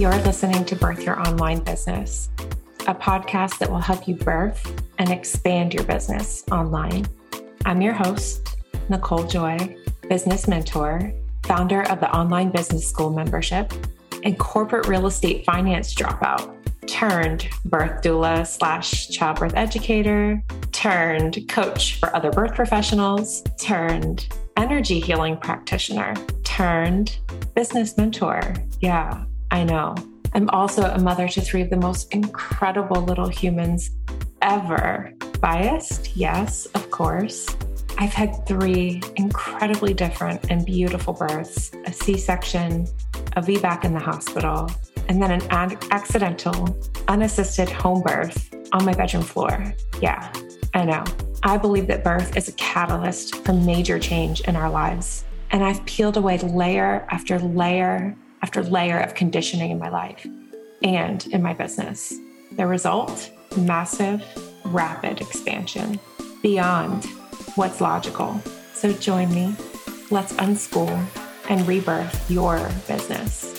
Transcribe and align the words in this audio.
You're 0.00 0.16
listening 0.22 0.64
to 0.64 0.74
Birth 0.74 1.02
Your 1.02 1.20
Online 1.20 1.58
Business, 1.58 2.30
a 2.88 2.94
podcast 2.94 3.58
that 3.58 3.70
will 3.70 3.80
help 3.80 4.08
you 4.08 4.14
birth 4.14 4.82
and 4.98 5.10
expand 5.10 5.74
your 5.74 5.84
business 5.84 6.42
online. 6.50 7.04
I'm 7.66 7.82
your 7.82 7.92
host, 7.92 8.56
Nicole 8.88 9.24
Joy, 9.24 9.76
business 10.08 10.48
mentor, 10.48 11.12
founder 11.42 11.82
of 11.82 12.00
the 12.00 12.10
Online 12.16 12.50
Business 12.50 12.88
School 12.88 13.10
membership, 13.10 13.74
and 14.24 14.38
corporate 14.38 14.88
real 14.88 15.06
estate 15.06 15.44
finance 15.44 15.94
dropout 15.94 16.56
turned 16.86 17.50
birth 17.66 18.02
doula 18.02 18.46
slash 18.46 19.10
childbirth 19.10 19.52
educator, 19.54 20.42
turned 20.72 21.46
coach 21.50 21.98
for 21.98 22.16
other 22.16 22.30
birth 22.30 22.54
professionals, 22.54 23.42
turned 23.58 24.34
energy 24.56 24.98
healing 24.98 25.36
practitioner, 25.36 26.14
turned 26.42 27.18
business 27.54 27.98
mentor. 27.98 28.54
Yeah, 28.80 29.26
I 29.50 29.64
know. 29.64 29.94
I'm 30.32 30.48
also 30.50 30.82
a 30.84 30.98
mother 30.98 31.26
to 31.28 31.40
three 31.40 31.62
of 31.62 31.70
the 31.70 31.76
most 31.76 32.12
incredible 32.14 33.02
little 33.02 33.28
humans 33.28 33.90
ever. 34.42 35.12
Biased? 35.40 36.16
Yes, 36.16 36.66
of 36.66 36.90
course. 36.90 37.46
I've 37.98 38.12
had 38.12 38.46
three 38.46 39.02
incredibly 39.16 39.92
different 39.92 40.50
and 40.50 40.64
beautiful 40.64 41.12
births 41.12 41.70
a 41.84 41.92
C 41.92 42.16
section, 42.16 42.86
a 43.36 43.42
VBAC 43.42 43.84
in 43.84 43.92
the 43.92 44.00
hospital, 44.00 44.70
and 45.08 45.20
then 45.20 45.32
an 45.32 45.42
ad- 45.50 45.84
accidental, 45.90 46.78
unassisted 47.08 47.68
home 47.68 48.02
birth 48.02 48.54
on 48.72 48.84
my 48.84 48.94
bedroom 48.94 49.22
floor. 49.22 49.74
Yeah, 50.00 50.32
I 50.74 50.84
know. 50.84 51.04
I 51.42 51.56
believe 51.56 51.88
that 51.88 52.04
birth 52.04 52.36
is 52.36 52.48
a 52.48 52.52
catalyst 52.52 53.36
for 53.44 53.52
major 53.52 53.98
change 53.98 54.40
in 54.42 54.56
our 54.56 54.70
lives. 54.70 55.24
And 55.50 55.64
I've 55.64 55.84
peeled 55.84 56.16
away 56.16 56.38
layer 56.38 57.06
after 57.10 57.38
layer 57.38 58.16
after 58.42 58.62
layer 58.62 58.98
of 58.98 59.14
conditioning 59.14 59.70
in 59.70 59.78
my 59.78 59.88
life 59.88 60.26
and 60.82 61.26
in 61.28 61.42
my 61.42 61.54
business. 61.54 62.14
The 62.52 62.66
result 62.66 63.30
massive, 63.56 64.24
rapid 64.64 65.20
expansion 65.20 65.98
beyond 66.42 67.04
what's 67.54 67.80
logical. 67.80 68.40
So 68.74 68.92
join 68.92 69.32
me. 69.34 69.54
Let's 70.10 70.32
unschool 70.34 71.06
and 71.48 71.66
rebirth 71.66 72.30
your 72.30 72.58
business. 72.86 73.56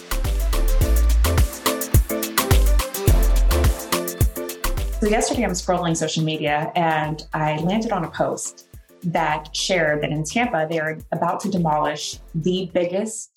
So, 5.02 5.08
yesterday 5.08 5.44
I'm 5.44 5.52
scrolling 5.52 5.98
social 5.98 6.24
media 6.24 6.72
and 6.76 7.26
I 7.34 7.58
landed 7.58 7.92
on 7.92 8.06
a 8.06 8.12
post 8.12 8.68
that 9.04 9.56
shared 9.56 10.04
that 10.04 10.12
in 10.12 10.24
Tampa, 10.24 10.68
they're 10.70 11.00
about 11.12 11.40
to 11.40 11.50
demolish 11.50 12.20
the 12.36 12.70
biggest, 12.72 13.31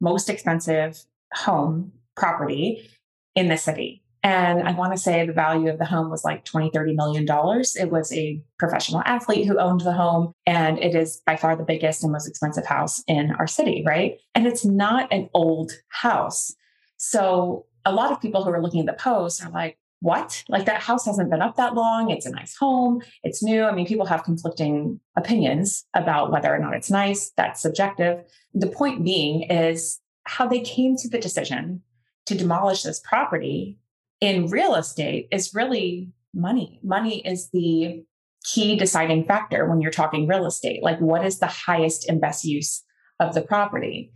most 0.00 0.28
expensive 0.28 1.04
home 1.32 1.92
property 2.16 2.88
in 3.34 3.48
the 3.48 3.56
city. 3.56 4.02
And 4.22 4.68
I 4.68 4.72
want 4.72 4.92
to 4.92 4.98
say 4.98 5.24
the 5.26 5.32
value 5.32 5.70
of 5.70 5.78
the 5.78 5.86
home 5.86 6.10
was 6.10 6.24
like 6.24 6.44
20, 6.44 6.70
30 6.74 6.94
million 6.94 7.24
dollars. 7.24 7.74
It 7.74 7.90
was 7.90 8.12
a 8.12 8.42
professional 8.58 9.02
athlete 9.06 9.46
who 9.46 9.58
owned 9.58 9.80
the 9.80 9.92
home. 9.92 10.32
And 10.46 10.78
it 10.78 10.94
is 10.94 11.22
by 11.24 11.36
far 11.36 11.56
the 11.56 11.64
biggest 11.64 12.02
and 12.02 12.12
most 12.12 12.28
expensive 12.28 12.66
house 12.66 13.02
in 13.06 13.30
our 13.38 13.46
city, 13.46 13.82
right? 13.86 14.18
And 14.34 14.46
it's 14.46 14.64
not 14.64 15.10
an 15.10 15.30
old 15.32 15.72
house. 15.88 16.54
So 16.98 17.64
a 17.86 17.92
lot 17.92 18.12
of 18.12 18.20
people 18.20 18.44
who 18.44 18.50
are 18.50 18.62
looking 18.62 18.80
at 18.80 18.86
the 18.86 19.02
post 19.02 19.42
are 19.42 19.50
like, 19.50 19.78
what? 20.00 20.42
Like 20.48 20.64
that 20.66 20.80
house 20.80 21.06
hasn't 21.06 21.30
been 21.30 21.42
up 21.42 21.56
that 21.56 21.74
long. 21.74 22.10
It's 22.10 22.26
a 22.26 22.30
nice 22.30 22.56
home. 22.56 23.02
It's 23.22 23.42
new. 23.42 23.64
I 23.64 23.72
mean, 23.72 23.86
people 23.86 24.06
have 24.06 24.24
conflicting 24.24 24.98
opinions 25.16 25.84
about 25.94 26.32
whether 26.32 26.54
or 26.54 26.58
not 26.58 26.74
it's 26.74 26.90
nice. 26.90 27.32
That's 27.36 27.60
subjective. 27.60 28.24
The 28.54 28.68
point 28.68 29.04
being 29.04 29.42
is 29.42 30.00
how 30.24 30.46
they 30.46 30.60
came 30.60 30.96
to 30.96 31.08
the 31.08 31.18
decision 31.18 31.82
to 32.26 32.34
demolish 32.34 32.82
this 32.82 33.00
property 33.00 33.78
in 34.20 34.48
real 34.48 34.74
estate 34.74 35.28
is 35.30 35.54
really 35.54 36.10
money. 36.34 36.80
Money 36.82 37.20
is 37.26 37.50
the 37.50 38.02
key 38.44 38.76
deciding 38.76 39.24
factor 39.24 39.68
when 39.68 39.80
you're 39.80 39.90
talking 39.90 40.26
real 40.26 40.46
estate. 40.46 40.82
Like, 40.82 40.98
what 40.98 41.24
is 41.24 41.38
the 41.38 41.46
highest 41.46 42.08
and 42.08 42.20
best 42.20 42.44
use 42.44 42.82
of 43.18 43.34
the 43.34 43.42
property? 43.42 44.12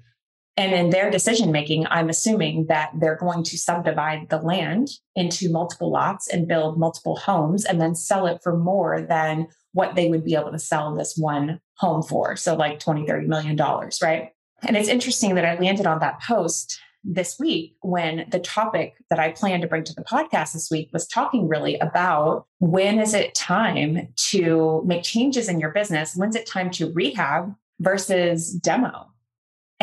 And 0.56 0.72
in 0.72 0.90
their 0.90 1.10
decision 1.10 1.50
making, 1.50 1.86
I'm 1.88 2.08
assuming 2.08 2.66
that 2.66 2.92
they're 2.98 3.16
going 3.16 3.42
to 3.44 3.58
subdivide 3.58 4.28
the 4.30 4.38
land 4.38 4.88
into 5.16 5.50
multiple 5.50 5.90
lots 5.90 6.28
and 6.28 6.46
build 6.46 6.78
multiple 6.78 7.16
homes 7.16 7.64
and 7.64 7.80
then 7.80 7.94
sell 7.96 8.26
it 8.26 8.40
for 8.42 8.56
more 8.56 9.02
than 9.02 9.48
what 9.72 9.96
they 9.96 10.08
would 10.08 10.24
be 10.24 10.36
able 10.36 10.52
to 10.52 10.58
sell 10.58 10.94
this 10.94 11.16
one 11.16 11.60
home 11.78 12.02
for. 12.02 12.36
So, 12.36 12.54
like 12.54 12.78
20, 12.78 13.06
30 13.06 13.26
million 13.26 13.56
dollars, 13.56 13.98
right? 14.00 14.30
And 14.62 14.76
it's 14.76 14.88
interesting 14.88 15.34
that 15.34 15.44
I 15.44 15.58
landed 15.58 15.86
on 15.86 15.98
that 16.00 16.22
post 16.22 16.78
this 17.02 17.38
week 17.38 17.76
when 17.82 18.26
the 18.30 18.38
topic 18.38 18.94
that 19.10 19.18
I 19.18 19.32
plan 19.32 19.60
to 19.60 19.66
bring 19.66 19.84
to 19.84 19.94
the 19.94 20.04
podcast 20.04 20.54
this 20.54 20.70
week 20.70 20.88
was 20.92 21.06
talking 21.06 21.48
really 21.48 21.78
about 21.78 22.46
when 22.60 22.98
is 22.98 23.12
it 23.12 23.34
time 23.34 24.08
to 24.30 24.82
make 24.86 25.02
changes 25.02 25.48
in 25.48 25.60
your 25.60 25.70
business? 25.70 26.14
When's 26.16 26.36
it 26.36 26.46
time 26.46 26.70
to 26.72 26.92
rehab 26.92 27.54
versus 27.80 28.52
demo? 28.52 29.10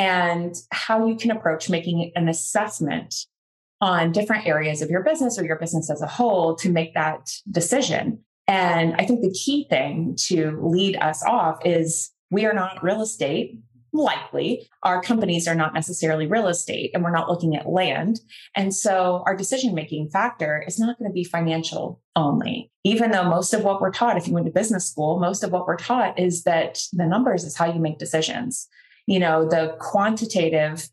And 0.02 0.56
how 0.72 1.06
you 1.06 1.16
can 1.16 1.30
approach 1.30 1.70
making 1.70 2.12
an 2.16 2.28
assessment 2.28 3.14
on 3.82 4.12
different 4.12 4.48
areas 4.48 4.82
of 4.82 4.90
your 4.90 5.04
business 5.04 5.38
or 5.38 5.46
your 5.46 5.58
business 5.58 5.92
as 5.92 6.02
a 6.02 6.08
whole 6.08 6.56
to 6.56 6.72
make 6.72 6.96
that 6.96 7.30
decision. 7.52 8.18
And 8.48 8.96
I 8.96 9.06
think 9.06 9.22
the 9.22 9.30
key 9.30 9.68
thing 9.70 10.18
to 10.26 10.60
lead 10.60 10.98
us 10.98 11.24
off 11.24 11.64
is 11.64 12.10
we 12.32 12.46
are 12.48 12.54
not 12.54 12.84
real 12.84 13.04
estate. 13.04 13.60
Likely, 13.94 14.68
our 14.82 15.04
companies 15.04 15.48
are 15.48 15.54
not 15.54 15.76
necessarily 15.76 16.26
real 16.26 16.48
estate 16.48 16.90
and 16.96 17.04
we're 17.04 17.12
not 17.12 17.30
looking 17.30 17.56
at 17.56 17.70
land. 17.70 18.22
And 18.56 18.74
so 18.74 19.22
our 19.28 19.36
decision 19.36 19.76
making 19.76 20.10
factor 20.10 20.64
is 20.66 20.80
not 20.80 20.98
going 20.98 21.12
to 21.12 21.14
be 21.14 21.26
financial 21.26 22.02
only. 22.16 22.72
Even 22.84 23.12
though 23.12 23.30
most 23.30 23.54
of 23.54 23.64
what 23.64 23.82
we're 23.82 23.92
taught, 23.92 24.18
if 24.18 24.28
you 24.28 24.34
went 24.34 24.48
to 24.48 24.52
business 24.52 24.90
school, 24.90 25.20
most 25.20 25.44
of 25.44 25.52
what 25.52 25.68
we're 25.68 25.78
taught 25.78 26.18
is 26.18 26.42
that 26.44 26.80
the 26.92 27.06
numbers 27.06 27.44
is 27.44 27.56
how 27.56 27.72
you 27.72 27.80
make 27.80 28.00
decisions 28.00 28.68
you 29.08 29.20
know 29.20 29.48
the 29.48 29.76
quantitative 29.80 30.90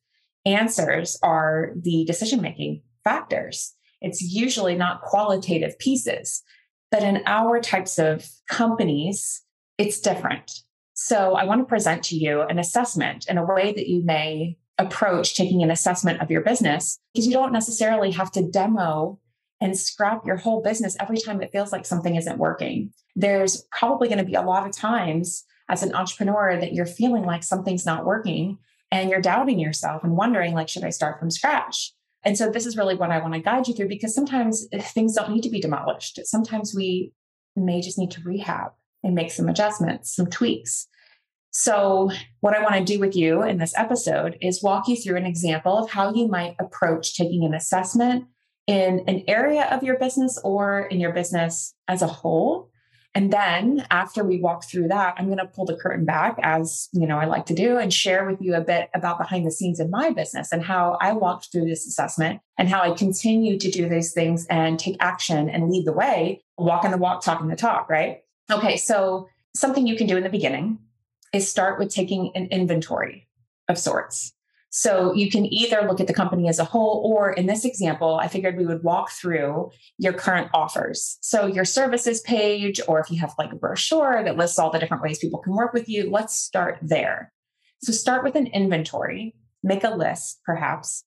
answers 0.47 1.19
are 1.23 1.73
the 1.77 2.05
decision 2.05 2.41
making 2.41 2.83
factors 3.05 3.75
it's 4.01 4.23
usually 4.23 4.75
not 4.75 5.03
qualitative 5.03 5.79
pieces 5.79 6.43
but 6.91 7.03
in 7.03 7.23
our 7.27 7.61
types 7.61 7.99
of 7.99 8.29
companies 8.49 9.43
it's 9.79 10.01
different 10.01 10.63
so 10.95 11.35
i 11.35 11.45
want 11.45 11.61
to 11.61 11.65
present 11.65 12.03
to 12.03 12.17
you 12.17 12.43
an 12.43 12.59
assessment 12.59 13.27
in 13.29 13.39
a 13.39 13.45
way 13.45 13.73
that 13.73 13.89
you 13.89 14.03
may 14.05 14.57
approach 14.79 15.35
taking 15.35 15.63
an 15.63 15.71
assessment 15.71 16.21
of 16.21 16.31
your 16.31 16.41
business 16.41 16.99
because 17.13 17.27
you 17.27 17.33
don't 17.33 17.53
necessarily 17.53 18.11
have 18.13 18.31
to 18.31 18.49
demo 18.49 19.19
and 19.61 19.77
scrap 19.77 20.25
your 20.25 20.37
whole 20.37 20.63
business 20.63 20.97
every 21.01 21.19
time 21.19 21.43
it 21.43 21.51
feels 21.51 21.73
like 21.73 21.85
something 21.85 22.15
isn't 22.15 22.39
working. 22.39 22.93
There's 23.17 23.67
probably 23.73 24.09
going 24.09 24.19
to 24.19 24.25
be 24.25 24.35
a 24.35 24.43
lot 24.43 24.67
of 24.67 24.73
times 24.73 25.45
as 25.69 25.83
an 25.83 25.95
entrepreneur 25.95 26.59
that 26.59 26.73
you're 26.73 26.87
feeling 26.87 27.25
like 27.25 27.43
something's 27.43 27.87
not 27.87 28.05
working 28.05 28.59
and 28.91 29.11
you're 29.11 29.21
doubting 29.21 29.59
yourself 29.59 30.03
and 30.03 30.17
wondering 30.17 30.55
like 30.55 30.69
should 30.69 30.85
i 30.85 30.91
start 30.91 31.19
from 31.19 31.31
scratch? 31.31 31.93
And 32.25 32.37
so 32.37 32.51
this 32.51 32.67
is 32.67 32.77
really 32.77 32.95
what 32.95 33.11
i 33.11 33.19
want 33.19 33.35
to 33.35 33.41
guide 33.41 33.69
you 33.69 33.75
through 33.75 33.89
because 33.89 34.15
sometimes 34.15 34.67
eh, 34.73 34.81
things 34.81 35.15
don't 35.15 35.33
need 35.33 35.43
to 35.43 35.51
be 35.51 35.61
demolished. 35.61 36.21
Sometimes 36.25 36.75
we 36.75 37.13
may 37.57 37.81
just 37.81 37.99
need 37.99 38.11
to 38.13 38.23
rehab 38.23 38.73
and 39.03 39.15
make 39.15 39.31
some 39.31 39.49
adjustments 39.49 40.15
some 40.15 40.27
tweaks. 40.27 40.87
So 41.51 42.11
what 42.41 42.55
i 42.55 42.63
want 42.63 42.75
to 42.75 42.85
do 42.85 42.99
with 42.99 43.15
you 43.17 43.43
in 43.43 43.59
this 43.59 43.77
episode 43.77 44.39
is 44.41 44.63
walk 44.63 44.89
you 44.89 44.97
through 44.97 45.17
an 45.17 45.27
example 45.27 45.77
of 45.77 45.91
how 45.91 46.13
you 46.13 46.29
might 46.29 46.57
approach 46.59 47.17
taking 47.17 47.45
an 47.45 47.55
assessment 47.55 48.27
in 48.67 49.03
an 49.07 49.25
area 49.27 49.65
of 49.71 49.83
your 49.83 49.99
business 49.99 50.39
or 50.45 50.83
in 50.83 51.01
your 51.01 51.13
business 51.13 51.75
as 51.89 52.03
a 52.03 52.07
whole 52.07 52.71
and 53.15 53.33
then 53.33 53.87
after 53.91 54.23
we 54.23 54.41
walk 54.41 54.65
through 54.65 54.89
that, 54.89 55.15
I'm 55.17 55.27
going 55.27 55.39
to 55.39 55.47
pull 55.47 55.65
the 55.65 55.77
curtain 55.77 56.05
back 56.05 56.39
as, 56.43 56.89
you 56.93 57.07
know, 57.07 57.19
I 57.19 57.25
like 57.25 57.47
to 57.47 57.55
do 57.55 57.79
and 57.79 57.93
share 57.93 58.29
with 58.29 58.41
you 58.41 58.55
a 58.55 58.61
bit 58.61 58.91
about 58.95 59.19
behind 59.19 59.47
the 59.47 59.51
scenes 59.51 59.81
in 59.81 59.91
my 59.91 60.11
business 60.11 60.53
and 60.53 60.63
how 60.63 60.99
I 61.01 61.13
walked 61.13 61.51
through 61.51 61.65
this 61.65 61.87
assessment 61.87 62.41
and 62.59 62.69
how 62.69 62.83
I 62.83 62.95
continue 62.95 63.59
to 63.59 63.71
do 63.71 63.89
these 63.89 64.13
things 64.13 64.47
and 64.47 64.79
take 64.79 64.97
action 65.01 65.49
and 65.49 65.71
lead 65.71 65.87
the 65.87 65.93
way, 65.93 66.43
walking 66.59 66.91
the 66.91 66.99
walk, 66.99 67.23
talking 67.23 67.49
the 67.49 67.57
talk, 67.57 67.89
right? 67.89 68.19
Okay. 68.51 68.77
So 68.77 69.29
something 69.55 69.87
you 69.87 69.97
can 69.97 70.07
do 70.07 70.17
in 70.17 70.23
the 70.23 70.31
beginning 70.31 70.79
is 71.33 71.51
start 71.51 71.79
with 71.79 71.93
taking 71.93 72.31
an 72.35 72.47
inventory 72.47 73.27
of 73.69 73.79
sorts. 73.79 74.33
So 74.71 75.15
you 75.15 75.31
can 75.31 75.47
either 75.53 75.87
look 75.87 76.01
at 76.01 76.07
the 76.07 76.15
company 76.15 76.49
as 76.49 76.59
a 76.59 76.65
whole, 76.65 77.03
or 77.05 77.33
in 77.33 77.47
this 77.47 77.65
example, 77.65 78.17
I 78.17 78.29
figured 78.29 78.57
we 78.57 78.67
would 78.67 78.83
walk 78.83 79.11
through 79.11 79.71
your 79.97 80.13
current 80.13 80.51
offers. 80.53 81.19
So 81.23 81.47
your 81.47 81.65
services 81.65 82.21
page, 82.21 82.81
or 82.87 83.01
if 83.01 83.11
you 83.11 83.19
have 83.21 83.35
like 83.39 83.53
a 83.53 83.57
brochure 83.57 84.23
that 84.25 84.37
lists 84.37 84.59
all 84.59 84.71
the 84.71 84.79
different 84.79 85.03
ways 85.03 85.19
people 85.19 85.41
can 85.41 85.55
work 85.55 85.73
with 85.73 85.89
you, 85.89 86.11
let's 86.11 86.39
start 86.39 86.79
there. 86.83 87.33
So 87.83 87.93
start 87.93 88.25
with 88.25 88.35
an 88.35 88.49
inventory, 88.49 89.35
make 89.63 89.85
a 89.85 89.91
list 89.91 90.41
perhaps. 90.45 91.05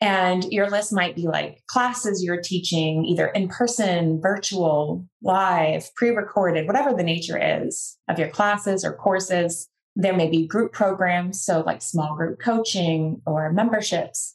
And 0.00 0.44
your 0.52 0.68
list 0.68 0.92
might 0.92 1.16
be 1.16 1.26
like 1.26 1.62
classes 1.66 2.22
you're 2.22 2.42
teaching, 2.42 3.04
either 3.06 3.28
in 3.28 3.48
person, 3.48 4.20
virtual, 4.20 5.06
live, 5.22 5.88
pre 5.94 6.10
recorded, 6.10 6.66
whatever 6.66 6.92
the 6.92 7.02
nature 7.02 7.38
is 7.40 7.96
of 8.08 8.18
your 8.18 8.28
classes 8.28 8.84
or 8.84 8.92
courses 8.92 9.68
there 9.96 10.16
may 10.16 10.28
be 10.28 10.46
group 10.46 10.72
programs, 10.72 11.44
so 11.44 11.62
like 11.64 11.82
small 11.82 12.16
group 12.16 12.40
coaching 12.40 13.22
or 13.26 13.52
memberships. 13.52 14.34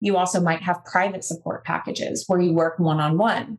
You 0.00 0.16
also 0.16 0.40
might 0.40 0.62
have 0.62 0.84
private 0.84 1.24
support 1.24 1.64
packages 1.64 2.24
where 2.26 2.40
you 2.40 2.52
work 2.52 2.78
one 2.78 3.00
on 3.00 3.18
one 3.18 3.58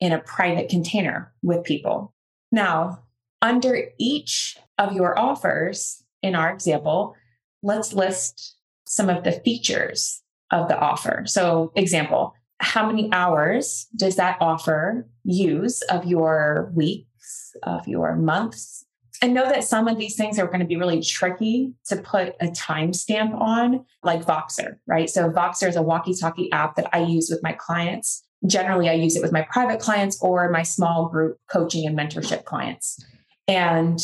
in 0.00 0.12
a 0.12 0.18
private 0.20 0.68
container 0.68 1.32
with 1.42 1.64
people. 1.64 2.14
Now, 2.52 3.02
under 3.42 3.88
each 3.98 4.56
of 4.78 4.92
your 4.92 5.18
offers, 5.18 6.02
in 6.22 6.34
our 6.34 6.50
example, 6.50 7.14
let's 7.62 7.92
list 7.92 8.56
some 8.86 9.08
of 9.08 9.24
the 9.24 9.32
features 9.32 10.22
of 10.50 10.68
the 10.68 10.78
offer. 10.78 11.24
So, 11.26 11.72
example, 11.74 12.34
how 12.60 12.86
many 12.86 13.10
hours 13.12 13.86
does 13.94 14.16
that 14.16 14.38
offer 14.40 15.08
use 15.24 15.82
of 15.82 16.06
your 16.06 16.70
weeks, 16.74 17.52
of 17.62 17.86
your 17.86 18.16
months? 18.16 18.85
And 19.22 19.34
know 19.34 19.48
that 19.48 19.64
some 19.64 19.88
of 19.88 19.98
these 19.98 20.16
things 20.16 20.38
are 20.38 20.46
going 20.46 20.60
to 20.60 20.66
be 20.66 20.76
really 20.76 21.00
tricky 21.00 21.72
to 21.86 21.96
put 21.96 22.34
a 22.40 22.46
timestamp 22.46 23.34
on, 23.34 23.84
like 24.02 24.24
Voxer, 24.24 24.76
right? 24.86 25.08
So, 25.08 25.30
Voxer 25.30 25.68
is 25.68 25.76
a 25.76 25.82
walkie 25.82 26.14
talkie 26.14 26.50
app 26.52 26.76
that 26.76 26.88
I 26.92 27.00
use 27.00 27.28
with 27.30 27.42
my 27.42 27.52
clients. 27.52 28.24
Generally, 28.46 28.90
I 28.90 28.94
use 28.94 29.16
it 29.16 29.22
with 29.22 29.32
my 29.32 29.42
private 29.42 29.80
clients 29.80 30.20
or 30.20 30.50
my 30.50 30.62
small 30.62 31.08
group 31.08 31.38
coaching 31.50 31.86
and 31.86 31.98
mentorship 31.98 32.44
clients. 32.44 33.02
And 33.48 33.98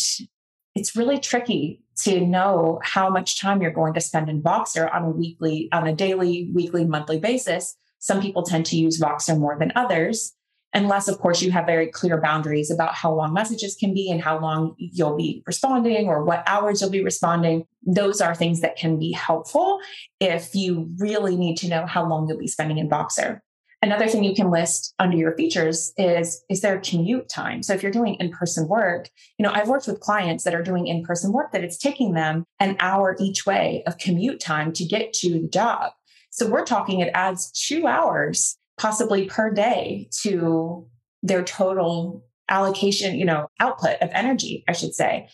it's 0.74 0.96
really 0.96 1.18
tricky 1.18 1.82
to 2.00 2.20
know 2.20 2.80
how 2.82 3.10
much 3.10 3.40
time 3.40 3.60
you're 3.60 3.70
going 3.70 3.94
to 3.94 4.00
spend 4.00 4.28
in 4.28 4.42
Voxer 4.42 4.92
on 4.92 5.04
a 5.04 5.10
weekly, 5.10 5.68
on 5.72 5.86
a 5.86 5.94
daily, 5.94 6.50
weekly, 6.54 6.84
monthly 6.84 7.18
basis. 7.18 7.76
Some 7.98 8.20
people 8.20 8.42
tend 8.42 8.66
to 8.66 8.76
use 8.76 9.00
Voxer 9.00 9.38
more 9.38 9.56
than 9.58 9.72
others, 9.76 10.32
unless, 10.74 11.08
of 11.08 11.18
course, 11.18 11.42
you 11.42 11.50
have 11.50 11.66
very 11.66 11.86
clear 11.86 12.20
boundaries 12.20 12.70
about 12.70 12.94
how 12.94 13.12
long 13.12 13.32
messages 13.32 13.76
can 13.78 13.94
be 13.94 14.10
and 14.10 14.22
how 14.22 14.38
long 14.38 14.74
you'll 14.78 15.16
be 15.16 15.42
responding 15.46 16.08
or 16.08 16.24
what 16.24 16.42
hours 16.46 16.80
you'll 16.80 16.90
be 16.90 17.04
responding. 17.04 17.64
Those 17.84 18.20
are 18.20 18.34
things 18.34 18.60
that 18.60 18.76
can 18.76 18.98
be 18.98 19.12
helpful 19.12 19.80
if 20.20 20.54
you 20.54 20.90
really 20.98 21.36
need 21.36 21.56
to 21.58 21.68
know 21.68 21.86
how 21.86 22.08
long 22.08 22.28
you'll 22.28 22.38
be 22.38 22.48
spending 22.48 22.78
in 22.78 22.88
Voxer 22.88 23.40
Another 23.84 24.06
thing 24.06 24.22
you 24.22 24.34
can 24.34 24.52
list 24.52 24.94
under 25.00 25.16
your 25.16 25.36
features 25.36 25.92
is 25.96 26.44
is 26.48 26.60
there 26.60 26.78
commute 26.78 27.28
time? 27.28 27.64
So 27.64 27.74
if 27.74 27.82
you're 27.82 27.90
doing 27.90 28.14
in-person 28.14 28.68
work, 28.68 29.10
you 29.38 29.42
know, 29.42 29.50
I've 29.52 29.66
worked 29.66 29.88
with 29.88 29.98
clients 29.98 30.44
that 30.44 30.54
are 30.54 30.62
doing 30.62 30.86
in-person 30.86 31.32
work 31.32 31.50
that 31.50 31.64
it's 31.64 31.78
taking 31.78 32.14
them 32.14 32.44
an 32.60 32.76
hour 32.78 33.16
each 33.18 33.44
way 33.44 33.82
of 33.88 33.98
commute 33.98 34.38
time 34.38 34.72
to 34.74 34.84
get 34.84 35.12
to 35.14 35.32
the 35.32 35.48
job. 35.48 35.90
So 36.30 36.48
we're 36.48 36.64
talking 36.64 37.00
it 37.00 37.10
adds 37.12 37.50
2 37.50 37.88
hours 37.88 38.56
possibly 38.78 39.26
per 39.26 39.50
day 39.50 40.08
to 40.22 40.86
their 41.22 41.42
total 41.44 42.24
allocation, 42.48 43.16
you 43.16 43.24
know, 43.24 43.46
output 43.60 43.96
of 44.00 44.10
energy, 44.12 44.64
I 44.68 44.72
should 44.72 44.94
say. 44.94 45.28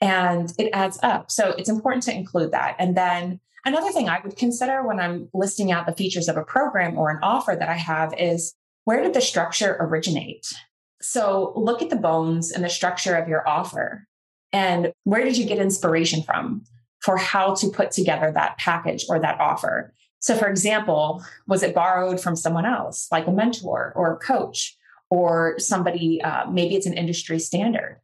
And 0.00 0.52
it 0.58 0.70
adds 0.72 0.98
up. 1.02 1.30
So 1.30 1.50
it's 1.50 1.68
important 1.68 2.04
to 2.04 2.14
include 2.14 2.52
that. 2.52 2.76
And 2.78 2.96
then 2.96 3.40
Another 3.64 3.90
thing 3.90 4.08
I 4.08 4.20
would 4.24 4.36
consider 4.36 4.86
when 4.86 4.98
I'm 4.98 5.28
listing 5.34 5.70
out 5.70 5.86
the 5.86 5.92
features 5.92 6.28
of 6.28 6.36
a 6.36 6.44
program 6.44 6.98
or 6.98 7.10
an 7.10 7.18
offer 7.22 7.54
that 7.58 7.68
I 7.68 7.74
have 7.74 8.14
is 8.18 8.54
where 8.84 9.02
did 9.02 9.12
the 9.12 9.20
structure 9.20 9.76
originate? 9.80 10.46
So 11.02 11.52
look 11.56 11.82
at 11.82 11.90
the 11.90 11.96
bones 11.96 12.50
and 12.50 12.64
the 12.64 12.70
structure 12.70 13.14
of 13.16 13.28
your 13.28 13.46
offer. 13.46 14.06
And 14.52 14.92
where 15.04 15.24
did 15.24 15.36
you 15.36 15.44
get 15.44 15.58
inspiration 15.58 16.22
from 16.22 16.62
for 17.02 17.16
how 17.16 17.54
to 17.56 17.68
put 17.68 17.90
together 17.90 18.32
that 18.32 18.58
package 18.58 19.04
or 19.08 19.18
that 19.20 19.40
offer? 19.40 19.94
So, 20.20 20.36
for 20.36 20.48
example, 20.48 21.24
was 21.46 21.62
it 21.62 21.74
borrowed 21.74 22.20
from 22.20 22.36
someone 22.36 22.66
else, 22.66 23.08
like 23.10 23.26
a 23.26 23.32
mentor 23.32 23.92
or 23.96 24.12
a 24.12 24.18
coach, 24.18 24.76
or 25.08 25.58
somebody, 25.58 26.22
uh, 26.22 26.48
maybe 26.50 26.76
it's 26.76 26.86
an 26.86 26.96
industry 26.96 27.38
standard? 27.38 28.00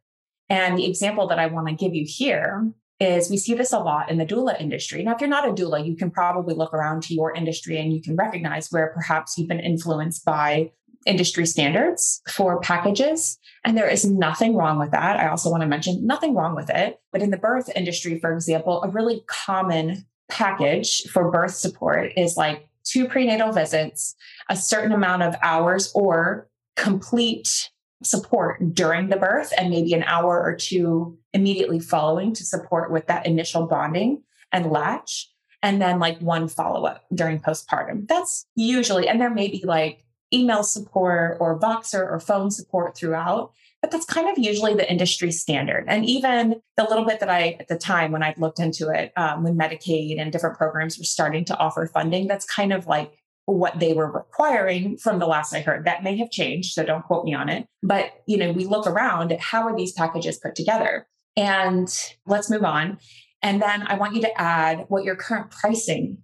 And 0.49 0.77
the 0.77 0.87
example 0.87 1.27
that 1.27 1.39
I 1.39 1.47
want 1.47 1.67
to 1.67 1.75
give 1.75 1.93
you 1.93 2.05
here 2.07 2.71
is 2.99 3.29
we 3.29 3.37
see 3.37 3.53
this 3.53 3.73
a 3.73 3.79
lot 3.79 4.09
in 4.09 4.17
the 4.17 4.25
doula 4.25 4.59
industry. 4.59 5.03
Now, 5.03 5.13
if 5.13 5.21
you're 5.21 5.29
not 5.29 5.47
a 5.47 5.53
doula, 5.53 5.85
you 5.85 5.95
can 5.95 6.09
probably 6.09 6.55
look 6.55 6.73
around 6.73 7.03
to 7.03 7.13
your 7.13 7.33
industry 7.33 7.77
and 7.79 7.93
you 7.93 8.01
can 8.01 8.15
recognize 8.15 8.71
where 8.71 8.87
perhaps 8.87 9.37
you've 9.37 9.47
been 9.47 9.59
influenced 9.59 10.25
by 10.25 10.71
industry 11.05 11.45
standards 11.45 12.21
for 12.27 12.59
packages. 12.59 13.37
And 13.63 13.77
there 13.77 13.87
is 13.87 14.05
nothing 14.05 14.55
wrong 14.55 14.79
with 14.79 14.91
that. 14.91 15.17
I 15.17 15.27
also 15.27 15.51
want 15.51 15.61
to 15.61 15.67
mention 15.67 16.05
nothing 16.07 16.33
wrong 16.33 16.55
with 16.55 16.71
it. 16.71 16.99
But 17.11 17.21
in 17.21 17.29
the 17.29 17.37
birth 17.37 17.69
industry, 17.75 18.19
for 18.19 18.33
example, 18.33 18.81
a 18.81 18.89
really 18.89 19.23
common 19.27 20.05
package 20.29 21.03
for 21.03 21.31
birth 21.31 21.55
support 21.55 22.11
is 22.17 22.37
like 22.37 22.67
two 22.83 23.07
prenatal 23.07 23.51
visits, 23.51 24.15
a 24.49 24.55
certain 24.55 24.91
amount 24.91 25.23
of 25.23 25.35
hours, 25.41 25.91
or 25.93 26.47
complete 26.75 27.69
support 28.03 28.73
during 28.73 29.09
the 29.09 29.17
birth 29.17 29.51
and 29.57 29.69
maybe 29.69 29.93
an 29.93 30.03
hour 30.03 30.41
or 30.41 30.55
two 30.55 31.17
immediately 31.33 31.79
following 31.79 32.33
to 32.33 32.43
support 32.43 32.91
with 32.91 33.07
that 33.07 33.25
initial 33.25 33.65
bonding 33.65 34.21
and 34.51 34.71
latch. 34.71 35.29
And 35.63 35.81
then 35.81 35.99
like 35.99 36.19
one 36.19 36.47
follow 36.47 36.85
up 36.85 37.05
during 37.13 37.39
postpartum. 37.39 38.07
That's 38.07 38.45
usually, 38.55 39.07
and 39.07 39.19
there 39.19 39.33
may 39.33 39.47
be 39.47 39.63
like 39.65 40.05
email 40.31 40.63
support 40.63 41.37
or 41.39 41.59
Voxer 41.59 42.09
or 42.09 42.19
phone 42.19 42.51
support 42.51 42.95
throughout, 42.95 43.53
but 43.87 43.91
that's 43.91 44.05
kind 44.05 44.27
of 44.27 44.37
usually 44.37 44.73
the 44.73 44.89
industry 44.91 45.31
standard. 45.31 45.85
And 45.87 46.03
even 46.05 46.61
the 46.75 46.83
little 46.83 47.05
bit 47.05 47.21
that 47.21 47.29
I, 47.29 47.55
at 47.57 47.69
the 47.69 47.77
time 47.77 48.11
when 48.11 48.21
I 48.21 48.33
looked 48.37 48.59
into 48.59 48.89
it, 48.89 49.13
um, 49.15 49.43
when 49.43 49.57
Medicaid 49.57 50.19
and 50.19 50.29
different 50.29 50.57
programs 50.57 50.97
were 50.97 51.05
starting 51.05 51.45
to 51.45 51.57
offer 51.57 51.87
funding, 51.87 52.27
that's 52.27 52.45
kind 52.45 52.73
of 52.73 52.85
like 52.85 53.13
what 53.45 53.79
they 53.79 53.93
were 53.93 54.11
requiring 54.11 54.97
from 54.97 55.19
the 55.19 55.25
last 55.25 55.53
I 55.53 55.61
heard. 55.61 55.85
That 55.85 56.03
may 56.03 56.17
have 56.17 56.29
changed, 56.29 56.73
so 56.73 56.83
don't 56.83 57.05
quote 57.05 57.23
me 57.23 57.33
on 57.33 57.47
it. 57.47 57.65
But, 57.81 58.11
you 58.27 58.35
know, 58.35 58.51
we 58.51 58.65
look 58.65 58.87
around 58.87 59.31
at 59.31 59.39
how 59.39 59.63
are 59.63 59.77
these 59.77 59.93
packages 59.93 60.37
put 60.37 60.53
together? 60.53 61.07
And 61.37 61.87
let's 62.25 62.49
move 62.49 62.65
on. 62.65 62.97
And 63.41 63.61
then 63.61 63.87
I 63.87 63.95
want 63.95 64.15
you 64.15 64.21
to 64.21 64.41
add 64.41 64.83
what 64.89 65.05
your 65.05 65.15
current 65.15 65.49
pricing 65.51 66.17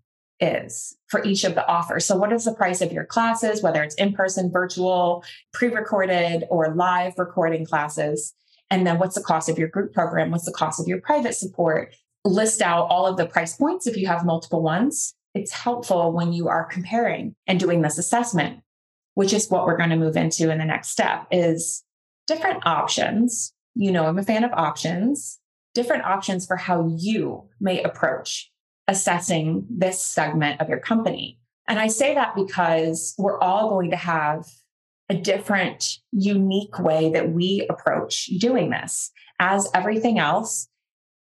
is 0.43 0.95
for 1.07 1.23
each 1.23 1.43
of 1.43 1.55
the 1.55 1.65
offers. 1.67 2.05
So, 2.05 2.17
what 2.17 2.33
is 2.33 2.45
the 2.45 2.53
price 2.53 2.81
of 2.81 2.91
your 2.91 3.05
classes, 3.05 3.63
whether 3.63 3.81
it's 3.83 3.95
in 3.95 4.13
person, 4.13 4.51
virtual, 4.51 5.23
pre 5.53 5.69
recorded, 5.69 6.45
or 6.49 6.75
live 6.75 7.13
recording 7.17 7.65
classes? 7.65 8.33
And 8.69 8.85
then, 8.85 8.99
what's 8.99 9.15
the 9.15 9.23
cost 9.23 9.49
of 9.49 9.57
your 9.57 9.69
group 9.69 9.93
program? 9.93 10.31
What's 10.31 10.45
the 10.45 10.51
cost 10.51 10.79
of 10.79 10.87
your 10.87 11.01
private 11.01 11.35
support? 11.35 11.95
List 12.25 12.61
out 12.61 12.87
all 12.89 13.05
of 13.05 13.17
the 13.17 13.25
price 13.25 13.55
points 13.55 13.87
if 13.87 13.97
you 13.97 14.07
have 14.07 14.25
multiple 14.25 14.61
ones 14.61 15.13
it's 15.33 15.51
helpful 15.51 16.11
when 16.11 16.31
you 16.31 16.47
are 16.47 16.65
comparing 16.65 17.35
and 17.47 17.59
doing 17.59 17.81
this 17.81 17.97
assessment, 17.97 18.59
which 19.15 19.33
is 19.33 19.49
what 19.49 19.65
we're 19.65 19.77
going 19.77 19.89
to 19.89 19.95
move 19.95 20.15
into 20.15 20.51
in 20.51 20.59
the 20.59 20.65
next 20.65 20.89
step 20.89 21.25
is 21.31 21.83
different 22.27 22.65
options. 22.65 23.53
You 23.75 23.91
know, 23.91 24.05
I'm 24.05 24.19
a 24.19 24.23
fan 24.23 24.43
of 24.43 24.51
options, 24.53 25.39
different 25.73 26.05
options 26.05 26.45
for 26.45 26.55
how 26.55 26.93
you 26.97 27.49
may 27.59 27.81
approach 27.81 28.51
assessing 28.87 29.65
this 29.69 30.03
segment 30.03 30.61
of 30.61 30.69
your 30.69 30.79
company. 30.79 31.39
And 31.67 31.79
I 31.79 31.87
say 31.87 32.13
that 32.15 32.35
because 32.35 33.15
we're 33.17 33.39
all 33.39 33.69
going 33.69 33.91
to 33.91 33.95
have 33.97 34.45
a 35.09 35.15
different, 35.15 35.99
unique 36.11 36.79
way 36.79 37.11
that 37.11 37.31
we 37.31 37.65
approach 37.69 38.25
doing 38.39 38.69
this. 38.69 39.11
As 39.39 39.69
everything 39.73 40.19
else, 40.19 40.67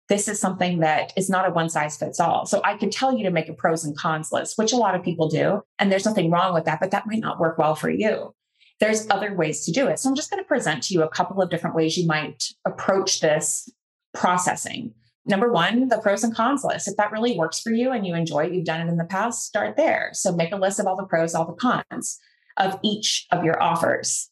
this 0.10 0.28
is 0.28 0.40
something 0.40 0.80
that 0.80 1.14
is 1.16 1.30
not 1.30 1.48
a 1.48 1.52
one 1.52 1.70
size 1.70 1.98
fits 1.98 2.20
all. 2.20 2.46
So 2.46 2.62
I 2.64 2.78
could 2.78 2.92
tell 2.92 3.16
you 3.16 3.24
to 3.26 3.32
make 3.32 3.48
a 3.48 3.54
pros 3.54 3.86
and 3.86 3.96
cons 3.96 4.32
list, 4.32 4.58
which 4.58 4.74
a 4.74 4.78
lot 4.78 4.96
of 4.96 5.04
people 5.04 5.30
do. 5.30 5.62
And 5.78 5.92
there's 5.92 6.06
nothing 6.06 6.32
wrong 6.32 6.54
with 6.54 6.66
that, 6.66 6.80
but 6.80 6.92
that 6.92 7.06
might 7.08 7.20
not 7.20 7.40
work 7.40 7.58
well 7.58 7.76
for 7.76 7.90
you. 7.90 8.34
There's 8.80 9.08
other 9.10 9.36
ways 9.36 9.66
to 9.66 9.72
do 9.72 9.88
it. 9.88 10.00
So 10.00 10.10
I'm 10.10 10.16
just 10.16 10.32
going 10.32 10.42
to 10.42 10.48
present 10.48 10.84
to 10.84 10.94
you 10.94 11.04
a 11.04 11.10
couple 11.10 11.42
of 11.42 11.50
different 11.50 11.76
ways 11.76 11.98
you 11.98 12.08
might 12.08 12.46
approach 12.66 13.20
this 13.20 13.70
processing. 14.14 14.94
Number 15.30 15.52
one, 15.52 15.90
the 15.90 16.00
pros 16.00 16.24
and 16.24 16.36
cons 16.36 16.64
list. 16.64 16.88
If 16.88 16.98
that 16.98 17.12
really 17.12 17.38
works 17.38 17.60
for 17.60 17.70
you 17.70 17.92
and 17.92 18.06
you 18.06 18.16
enjoy 18.16 18.46
it, 18.46 18.54
you've 18.54 18.66
done 18.66 18.82
it 18.82 18.90
in 18.90 18.98
the 18.98 19.06
past, 19.06 19.46
start 19.46 19.78
there. 19.78 20.10
So 20.14 20.32
make 20.32 20.52
a 20.52 20.58
list 20.58 20.80
of 20.80 20.88
all 20.88 20.96
the 20.96 21.06
pros, 21.06 21.36
all 21.36 21.46
the 21.46 21.54
cons 21.54 22.20
of 22.58 22.80
each 22.82 23.28
of 23.32 23.44
your 23.44 23.62
offers. 23.62 24.32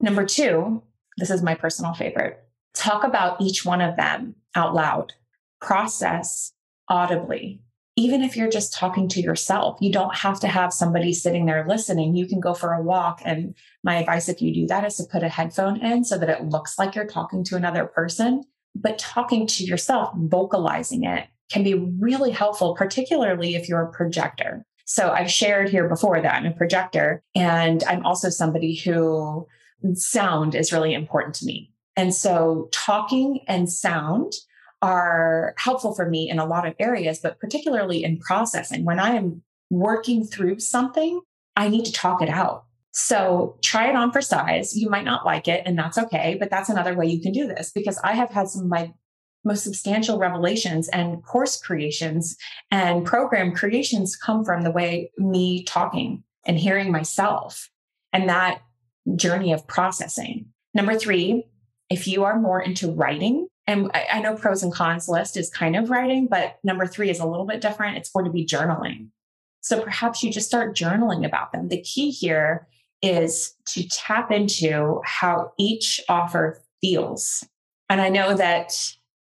Number 0.00 0.26
two, 0.26 0.82
this 1.16 1.30
is 1.30 1.42
my 1.42 1.54
personal 1.54 1.94
favorite 1.94 2.40
talk 2.74 3.04
about 3.04 3.40
each 3.40 3.64
one 3.64 3.80
of 3.80 3.94
them 3.94 4.34
out 4.56 4.74
loud, 4.74 5.12
process 5.60 6.52
audibly. 6.88 7.62
Even 7.94 8.20
if 8.20 8.36
you're 8.36 8.50
just 8.50 8.74
talking 8.74 9.06
to 9.10 9.20
yourself, 9.20 9.78
you 9.80 9.92
don't 9.92 10.16
have 10.16 10.40
to 10.40 10.48
have 10.48 10.72
somebody 10.72 11.12
sitting 11.12 11.46
there 11.46 11.64
listening. 11.68 12.16
You 12.16 12.26
can 12.26 12.40
go 12.40 12.52
for 12.52 12.72
a 12.72 12.82
walk. 12.82 13.22
And 13.24 13.54
my 13.84 13.98
advice, 13.98 14.28
if 14.28 14.42
you 14.42 14.52
do 14.52 14.66
that, 14.66 14.84
is 14.84 14.96
to 14.96 15.04
put 15.04 15.22
a 15.22 15.28
headphone 15.28 15.80
in 15.80 16.04
so 16.04 16.18
that 16.18 16.28
it 16.28 16.46
looks 16.46 16.76
like 16.76 16.96
you're 16.96 17.06
talking 17.06 17.44
to 17.44 17.56
another 17.56 17.84
person. 17.86 18.42
But 18.74 18.98
talking 18.98 19.46
to 19.46 19.64
yourself, 19.64 20.12
vocalizing 20.16 21.04
it 21.04 21.28
can 21.50 21.62
be 21.62 21.74
really 21.74 22.30
helpful, 22.30 22.74
particularly 22.74 23.54
if 23.54 23.68
you're 23.68 23.82
a 23.82 23.92
projector. 23.92 24.64
So 24.86 25.10
I've 25.10 25.30
shared 25.30 25.70
here 25.70 25.88
before 25.88 26.20
that 26.20 26.34
I'm 26.34 26.46
a 26.46 26.52
projector, 26.52 27.22
and 27.34 27.82
I'm 27.84 28.04
also 28.04 28.28
somebody 28.28 28.74
who 28.74 29.46
sound 29.94 30.54
is 30.54 30.72
really 30.72 30.94
important 30.94 31.34
to 31.36 31.46
me. 31.46 31.70
And 31.96 32.14
so 32.14 32.68
talking 32.72 33.40
and 33.46 33.70
sound 33.70 34.32
are 34.82 35.54
helpful 35.56 35.94
for 35.94 36.08
me 36.08 36.28
in 36.28 36.38
a 36.38 36.44
lot 36.44 36.66
of 36.66 36.74
areas, 36.78 37.18
but 37.18 37.38
particularly 37.38 38.04
in 38.04 38.18
processing. 38.18 38.84
When 38.84 38.98
I 38.98 39.14
am 39.14 39.42
working 39.70 40.24
through 40.24 40.60
something, 40.60 41.20
I 41.56 41.68
need 41.68 41.84
to 41.86 41.92
talk 41.92 42.20
it 42.20 42.28
out. 42.28 42.64
So 42.96 43.58
try 43.60 43.88
it 43.88 43.96
on 43.96 44.12
for 44.12 44.22
size. 44.22 44.76
You 44.76 44.88
might 44.88 45.04
not 45.04 45.26
like 45.26 45.48
it, 45.48 45.62
and 45.66 45.76
that's 45.76 45.98
okay, 45.98 46.36
but 46.38 46.48
that's 46.48 46.68
another 46.68 46.94
way 46.94 47.06
you 47.06 47.20
can 47.20 47.32
do 47.32 47.48
this 47.48 47.72
because 47.72 47.98
I 48.04 48.12
have 48.12 48.30
had 48.30 48.48
some 48.48 48.62
of 48.62 48.68
my 48.68 48.92
most 49.44 49.64
substantial 49.64 50.16
revelations 50.16 50.88
and 50.88 51.22
course 51.24 51.60
creations 51.60 52.36
and 52.70 53.04
program 53.04 53.52
creations 53.52 54.14
come 54.14 54.44
from 54.44 54.62
the 54.62 54.70
way 54.70 55.10
me 55.18 55.64
talking 55.64 56.22
and 56.46 56.56
hearing 56.56 56.92
myself 56.92 57.68
and 58.12 58.28
that 58.28 58.62
journey 59.16 59.52
of 59.52 59.66
processing. 59.66 60.46
Number 60.72 60.96
three, 60.96 61.48
if 61.90 62.06
you 62.06 62.22
are 62.22 62.40
more 62.40 62.62
into 62.62 62.92
writing, 62.92 63.48
and 63.66 63.90
I, 63.92 64.20
know 64.20 64.36
pros 64.36 64.62
and 64.62 64.72
cons 64.72 65.08
list 65.08 65.36
is 65.36 65.50
kind 65.50 65.74
of 65.74 65.90
writing, 65.90 66.28
but 66.30 66.58
number 66.62 66.86
three 66.86 67.10
is 67.10 67.18
a 67.18 67.26
little 67.26 67.46
bit 67.46 67.60
different. 67.60 67.96
It's 67.96 68.10
going 68.10 68.26
to 68.26 68.32
be 68.32 68.46
journaling. 68.46 69.08
So 69.62 69.82
perhaps 69.82 70.22
you 70.22 70.30
just 70.30 70.46
start 70.46 70.76
journaling 70.76 71.26
about 71.26 71.50
them. 71.50 71.68
The 71.68 71.80
key 71.80 72.10
here 72.10 72.68
is 73.04 73.54
to 73.66 73.86
tap 73.88 74.32
into 74.32 75.00
how 75.04 75.52
each 75.58 76.00
offer 76.08 76.62
feels. 76.80 77.46
And 77.90 78.00
I 78.00 78.08
know 78.08 78.34
that, 78.34 78.72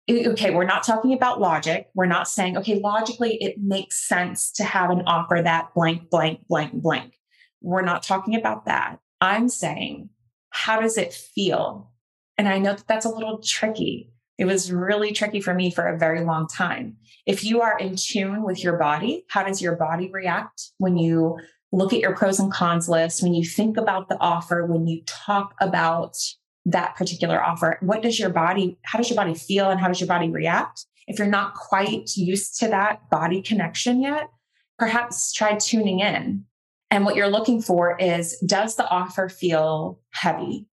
okay, 0.10 0.50
we're 0.50 0.66
not 0.66 0.84
talking 0.84 1.14
about 1.14 1.40
logic. 1.40 1.88
We're 1.94 2.08
not 2.08 2.28
saying, 2.28 2.58
okay, 2.58 2.80
logically, 2.80 3.36
it 3.36 3.60
makes 3.60 4.08
sense 4.08 4.52
to 4.54 4.64
have 4.64 4.90
an 4.90 5.04
offer 5.06 5.40
that 5.44 5.72
blank, 5.76 6.10
blank, 6.10 6.48
blank, 6.48 6.74
blank. 6.74 7.14
We're 7.62 7.84
not 7.84 8.02
talking 8.02 8.36
about 8.36 8.66
that. 8.66 8.98
I'm 9.22 9.50
saying, 9.50 10.10
how 10.50 10.82
does 10.82 10.98
it 10.98 11.14
feel? 11.14 11.92
And 12.40 12.48
I 12.48 12.58
know 12.58 12.74
that 12.74 12.88
that's 12.88 13.06
a 13.06 13.10
little 13.10 13.38
tricky. 13.38 14.12
It 14.40 14.46
was 14.46 14.72
really 14.72 15.12
tricky 15.12 15.42
for 15.42 15.54
me 15.54 15.70
for 15.70 15.86
a 15.86 16.00
very 16.00 16.24
long 16.24 16.48
time. 16.48 16.98
If 17.28 17.44
you 17.44 17.62
are 17.62 17.78
in 17.78 17.98
tune 17.98 18.42
with 18.42 18.64
your 18.64 18.78
body, 18.78 19.26
how 19.30 19.44
does 19.44 19.62
your 19.62 19.76
body 19.76 20.10
react 20.12 20.70
when 20.80 20.98
you 20.98 21.38
look 21.72 21.94
at 21.94 22.00
your 22.00 22.16
pros 22.16 22.40
and 22.40 22.52
cons 22.52 22.90
list, 22.90 23.22
when 23.22 23.34
you 23.34 23.46
think 23.46 23.78
about 23.78 24.10
the 24.10 24.18
offer, 24.20 24.66
when 24.66 24.88
you 24.88 25.02
talk 25.06 25.54
about 25.60 26.18
that 26.66 26.96
particular 26.96 27.44
offer? 27.44 27.78
What 27.82 28.02
does 28.02 28.20
your 28.20 28.30
body, 28.30 28.78
how 28.84 28.98
does 28.98 29.10
your 29.10 29.18
body 29.18 29.36
feel 29.36 29.70
and 29.70 29.80
how 29.80 29.88
does 29.88 30.00
your 30.00 30.08
body 30.08 30.30
react? 30.30 30.86
If 31.08 31.18
you're 31.18 31.28
not 31.28 31.56
quite 31.56 32.16
used 32.16 32.60
to 32.60 32.68
that 32.68 33.10
body 33.10 33.42
connection 33.42 34.02
yet, 34.02 34.30
perhaps 34.78 35.34
try 35.34 35.56
tuning 35.56 36.00
in. 36.00 36.46
And 36.92 37.06
what 37.06 37.16
you're 37.16 37.30
looking 37.30 37.62
for 37.62 37.98
is 37.98 38.38
does 38.46 38.76
the 38.76 38.88
offer 38.88 39.30
feel 39.30 40.00
heavy? 40.12 40.68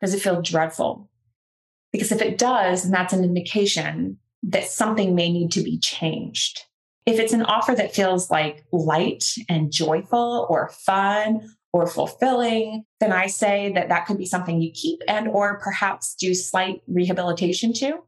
Does 0.00 0.14
it 0.14 0.22
feel 0.22 0.40
dreadful? 0.40 1.10
Because 1.92 2.12
if 2.12 2.22
it 2.22 2.38
does, 2.38 2.82
then 2.82 2.92
that's 2.92 3.12
an 3.12 3.24
indication 3.24 4.18
that 4.44 4.64
something 4.64 5.14
may 5.14 5.30
need 5.30 5.50
to 5.52 5.62
be 5.62 5.78
changed. 5.78 6.64
If 7.06 7.18
it's 7.18 7.32
an 7.32 7.42
offer 7.42 7.74
that 7.74 7.94
feels 7.94 8.30
like 8.30 8.64
light 8.72 9.24
and 9.48 9.72
joyful 9.72 10.46
or 10.48 10.68
fun 10.68 11.54
or 11.72 11.86
fulfilling, 11.86 12.84
then 12.98 13.12
I 13.12 13.26
say 13.26 13.72
that 13.74 13.88
that 13.88 14.06
could 14.06 14.18
be 14.18 14.26
something 14.26 14.60
you 14.60 14.70
keep 14.72 15.00
and 15.08 15.28
or 15.28 15.58
perhaps 15.60 16.14
do 16.14 16.34
slight 16.34 16.82
rehabilitation 16.86 17.72
to. 17.74 18.00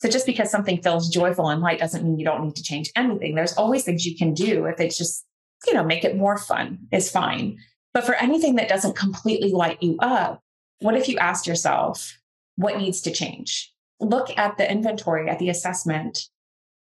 So 0.00 0.08
just 0.08 0.26
because 0.26 0.50
something 0.50 0.80
feels 0.80 1.08
joyful 1.08 1.48
and 1.48 1.60
light 1.60 1.80
doesn't 1.80 2.04
mean 2.04 2.18
you 2.18 2.24
don't 2.24 2.44
need 2.44 2.56
to 2.56 2.62
change 2.62 2.90
anything. 2.94 3.34
There's 3.34 3.56
always 3.56 3.84
things 3.84 4.06
you 4.06 4.16
can 4.16 4.32
do 4.32 4.66
if 4.66 4.78
it's 4.80 4.96
just, 4.96 5.26
you 5.66 5.74
know, 5.74 5.82
make 5.82 6.04
it 6.04 6.16
more 6.16 6.38
fun 6.38 6.78
is 6.92 7.10
fine. 7.10 7.58
But 7.92 8.04
for 8.04 8.14
anything 8.14 8.54
that 8.56 8.68
doesn't 8.68 8.96
completely 8.96 9.50
light 9.50 9.82
you 9.82 9.96
up, 9.98 10.40
what 10.80 10.96
if 10.96 11.08
you 11.08 11.18
asked 11.18 11.48
yourself, 11.48 12.16
what 12.54 12.78
needs 12.78 13.00
to 13.02 13.10
change. 13.10 13.72
Look 14.00 14.36
at 14.36 14.56
the 14.56 14.70
inventory, 14.70 15.28
at 15.28 15.40
the 15.40 15.48
assessment, 15.48 16.28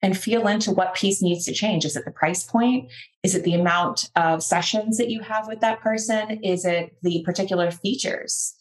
and 0.04 0.18
feel 0.18 0.48
into 0.48 0.72
what 0.72 0.94
piece 0.94 1.22
needs 1.22 1.46
to 1.46 1.54
change. 1.54 1.86
Is 1.86 1.96
it 1.96 2.04
the 2.04 2.12
price 2.12 2.44
point? 2.44 2.92
Is 3.24 3.34
it 3.34 3.44
the 3.44 3.56
amount 3.56 4.12
of 4.18 4.44
sessions 4.44 4.98
that 4.98 5.10
you 5.10 5.22
have 5.22 5.48
with 5.48 5.62
that 5.62 5.80
person? 5.80 6.44
Is 6.44 6.66
it 6.66 6.96
the 7.02 7.24
particular 7.24 7.72
features? 7.72 8.54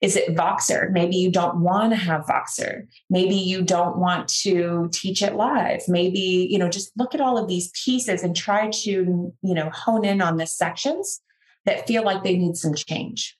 Is 0.00 0.16
it 0.16 0.34
Voxer? 0.34 0.90
Maybe 0.90 1.16
you 1.16 1.30
don't 1.30 1.60
want 1.60 1.92
to 1.92 1.96
have 1.96 2.26
Voxer. 2.26 2.86
Maybe 3.10 3.36
you 3.36 3.62
don't 3.62 3.98
want 3.98 4.28
to 4.42 4.88
teach 4.90 5.22
it 5.22 5.34
live. 5.34 5.82
Maybe, 5.86 6.48
you 6.50 6.58
know, 6.58 6.68
just 6.68 6.92
look 6.96 7.14
at 7.14 7.20
all 7.20 7.38
of 7.38 7.48
these 7.48 7.70
pieces 7.84 8.22
and 8.22 8.34
try 8.34 8.70
to, 8.70 9.32
you 9.42 9.54
know, 9.54 9.70
hone 9.70 10.04
in 10.04 10.22
on 10.22 10.38
the 10.38 10.46
sections 10.46 11.20
that 11.66 11.86
feel 11.86 12.04
like 12.04 12.24
they 12.24 12.36
need 12.36 12.56
some 12.56 12.74
change. 12.74 13.36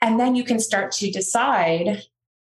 And 0.00 0.20
then 0.20 0.34
you 0.34 0.44
can 0.44 0.60
start 0.60 0.92
to 0.92 1.10
decide 1.10 2.02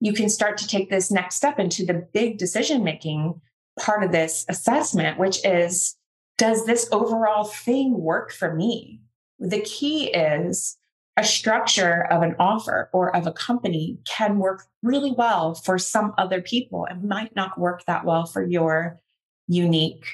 you 0.03 0.13
can 0.13 0.29
start 0.29 0.58
to 0.58 0.67
take 0.67 0.89
this 0.89 1.12
next 1.12 1.36
step 1.36 1.60
into 1.60 1.86
the 1.86 2.08
big 2.12 2.39
decision 2.39 2.84
making 2.84 3.39
part 3.80 4.04
of 4.04 4.12
this 4.12 4.46
assessment, 4.50 5.20
which 5.20 5.44
is 5.46 5.96
does 6.38 6.66
this 6.66 6.88
overall 6.92 7.44
thing 7.44 8.00
work 8.00 8.32
for 8.32 8.56
me? 8.56 9.01
The 9.40 9.62
key 9.62 10.08
is 10.08 10.78
a 11.18 11.24
structure 11.24 12.08
of 12.10 12.24
an 12.24 12.36
offer 12.40 12.90
or 12.94 13.16
of 13.16 13.28
a 13.28 13.34
company 13.34 14.00
can 14.06 14.40
work 14.40 14.63
really 14.82 15.12
well 15.12 15.54
for 15.54 15.78
some 15.78 16.13
other 16.18 16.42
people 16.42 16.88
and 16.90 17.04
might 17.04 17.36
not 17.36 17.60
work 17.60 17.84
that 17.86 18.06
well 18.06 18.25
for 18.25 18.44
your 18.44 19.00
unique 19.48 20.06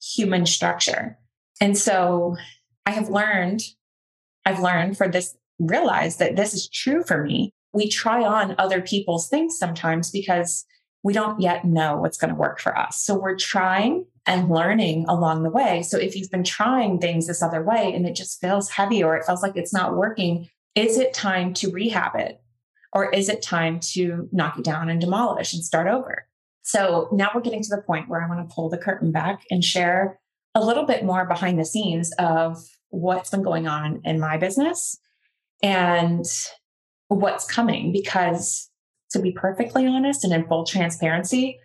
human 0.00 0.46
structure. 0.46 1.18
And 1.60 1.76
so 1.76 2.36
I 2.86 2.92
have 2.92 3.08
learned, 3.08 3.62
I've 4.44 4.60
learned 4.60 4.96
for 4.96 5.08
this, 5.08 5.36
realized 5.58 6.18
that 6.18 6.36
this 6.36 6.54
is 6.54 6.68
true 6.68 7.02
for 7.02 7.24
me 7.24 7.54
we 7.72 7.88
try 7.88 8.22
on 8.22 8.54
other 8.58 8.80
people's 8.80 9.28
things 9.28 9.58
sometimes 9.58 10.10
because 10.10 10.64
we 11.02 11.12
don't 11.12 11.40
yet 11.40 11.64
know 11.64 11.96
what's 11.96 12.16
going 12.16 12.32
to 12.32 12.38
work 12.38 12.60
for 12.60 12.76
us. 12.76 13.02
So 13.02 13.18
we're 13.18 13.36
trying 13.36 14.06
and 14.26 14.48
learning 14.48 15.04
along 15.08 15.42
the 15.42 15.50
way. 15.50 15.82
So 15.82 15.98
if 15.98 16.14
you've 16.14 16.30
been 16.30 16.44
trying 16.44 16.98
things 16.98 17.26
this 17.26 17.42
other 17.42 17.62
way 17.62 17.92
and 17.92 18.06
it 18.06 18.14
just 18.14 18.40
feels 18.40 18.70
heavy 18.70 19.02
or 19.02 19.16
it 19.16 19.24
feels 19.24 19.42
like 19.42 19.56
it's 19.56 19.72
not 19.72 19.96
working, 19.96 20.48
is 20.74 20.98
it 20.98 21.12
time 21.12 21.54
to 21.54 21.70
rehab 21.70 22.14
it? 22.16 22.40
Or 22.92 23.10
is 23.10 23.28
it 23.28 23.42
time 23.42 23.80
to 23.94 24.28
knock 24.32 24.58
it 24.58 24.64
down 24.64 24.90
and 24.90 25.00
demolish 25.00 25.54
and 25.54 25.64
start 25.64 25.88
over? 25.88 26.26
So 26.62 27.08
now 27.10 27.30
we're 27.34 27.40
getting 27.40 27.62
to 27.62 27.74
the 27.74 27.82
point 27.82 28.08
where 28.08 28.22
I 28.22 28.28
want 28.28 28.48
to 28.48 28.54
pull 28.54 28.68
the 28.68 28.78
curtain 28.78 29.10
back 29.10 29.42
and 29.50 29.64
share 29.64 30.20
a 30.54 30.64
little 30.64 30.84
bit 30.84 31.04
more 31.04 31.26
behind 31.26 31.58
the 31.58 31.64
scenes 31.64 32.12
of 32.18 32.58
what's 32.90 33.30
been 33.30 33.42
going 33.42 33.66
on 33.66 34.02
in 34.04 34.20
my 34.20 34.36
business 34.36 34.98
and 35.62 36.24
what's 37.08 37.46
coming 37.46 37.92
because 37.92 38.70
to 39.12 39.20
be 39.20 39.32
perfectly 39.32 39.86
honest 39.86 40.24
and 40.24 40.32
in 40.32 40.46
full 40.46 40.64
transparency, 40.64 41.58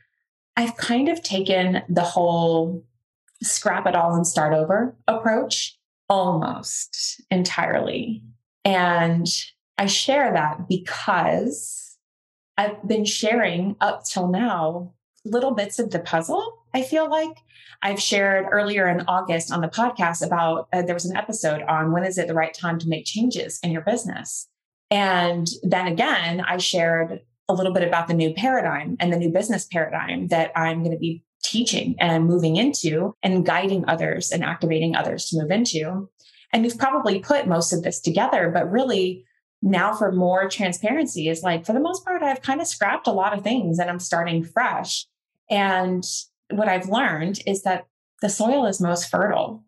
I've 0.56 0.77
kind 0.77 1.08
of 1.10 1.22
taken 1.22 1.84
the 1.89 2.04
whole 2.04 2.84
scrap 3.44 3.86
it 3.86 3.96
all 3.96 4.16
and 4.16 4.25
start 4.25 4.54
over 4.54 4.96
approach 5.08 5.77
almost 6.10 7.22
entirely. 7.30 8.24
And 8.66 9.27
I 9.77 9.86
share 9.86 10.34
that 10.34 10.68
because 10.68 11.98
I've 12.58 12.88
been 12.88 13.06
sharing 13.06 13.75
up 13.80 14.06
till 14.06 14.27
now 14.27 14.94
little 15.24 15.51
bits 15.51 15.77
of 15.77 15.92
the 15.92 16.00
puzzle. 16.00 16.63
I 16.74 16.82
feel 16.82 17.10
like 17.10 17.38
I've 17.82 18.01
shared 18.01 18.48
earlier 18.50 18.88
in 18.88 19.01
August 19.08 19.51
on 19.51 19.62
the 19.62 19.68
podcast 19.68 20.25
about 20.25 20.68
uh, 20.74 20.82
there 20.82 20.96
was 20.96 21.06
an 21.06 21.16
episode 21.16 21.62
on 21.63 21.92
when 21.92 22.04
is 22.04 22.18
it 22.18 22.27
the 22.27 22.34
right 22.34 22.54
time 22.54 22.80
to 22.80 22.88
make 22.88 23.06
changes 23.06 23.60
in 23.62 23.72
your 23.72 23.82
business. 23.82 24.48
And 24.89 25.48
then 25.63 25.88
again, 25.88 26.42
I 26.42 26.58
shared 26.58 27.22
a 27.50 27.54
little 27.54 27.74
bit 27.74 27.88
about 27.88 28.08
the 28.08 28.13
new 28.13 28.34
paradigm 28.34 28.98
and 29.00 29.12
the 29.12 29.18
new 29.18 29.32
business 29.32 29.66
paradigm 29.66 30.27
that 30.27 30.51
I'm 30.56 30.80
going 30.84 30.92
to 30.92 31.00
be 31.00 31.24
teaching 31.44 31.96
and 32.00 32.25
moving 32.25 32.58
into 32.58 33.16
and 33.24 33.46
guiding 33.46 33.86
others 33.88 34.32
and 34.32 34.44
activating 34.44 34.96
others 34.96 35.30
to 35.30 35.42
move 35.42 35.51
into. 35.51 36.10
And 36.51 36.66
you've 36.66 36.77
probably 36.77 37.20
put 37.20 37.48
most 37.48 37.74
of 37.74 37.84
this 37.84 38.00
together, 38.00 38.51
but 38.54 38.70
really 38.70 39.25
now 39.62 39.94
for 39.94 40.12
more 40.12 40.50
transparency 40.50 41.30
is 41.30 41.44
like, 41.44 41.66
for 41.66 41.74
the 41.74 41.80
most 41.80 42.06
part, 42.06 42.22
I've 42.22 42.42
kind 42.42 42.62
of 42.62 42.68
scrapped 42.68 43.08
a 43.08 43.12
lot 43.12 43.36
of 43.36 43.44
things 43.44 43.80
and 43.80 43.89
I'm 43.89 44.00
starting 44.00 44.44
fresh. 44.44 45.06
And 45.50 46.04
what 46.50 46.68
I've 46.68 46.89
learned 46.89 47.42
is 47.46 47.63
that 47.63 47.88
the 48.22 48.30
soil 48.30 48.66
is 48.66 48.82
most 48.82 49.10
fertile 49.10 49.63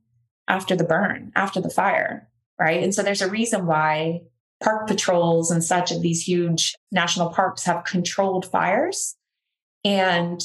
after 0.48 0.76
the 0.76 0.84
burn, 0.84 1.32
after 1.36 1.62
the 1.62 1.70
fire, 1.70 2.28
right? 2.60 2.84
And 2.84 2.94
so 2.94 3.04
there's 3.04 3.22
a 3.22 3.30
reason 3.30 3.66
why 3.66 4.22
park 4.62 4.88
patrols 4.88 5.52
and 5.52 5.64
such 5.64 5.92
of 5.92 6.02
these 6.02 6.22
huge 6.22 6.76
national 6.92 7.30
parks 7.30 7.64
have 7.66 7.86
controlled 7.86 8.46
fires. 8.46 9.16
And 9.86 10.42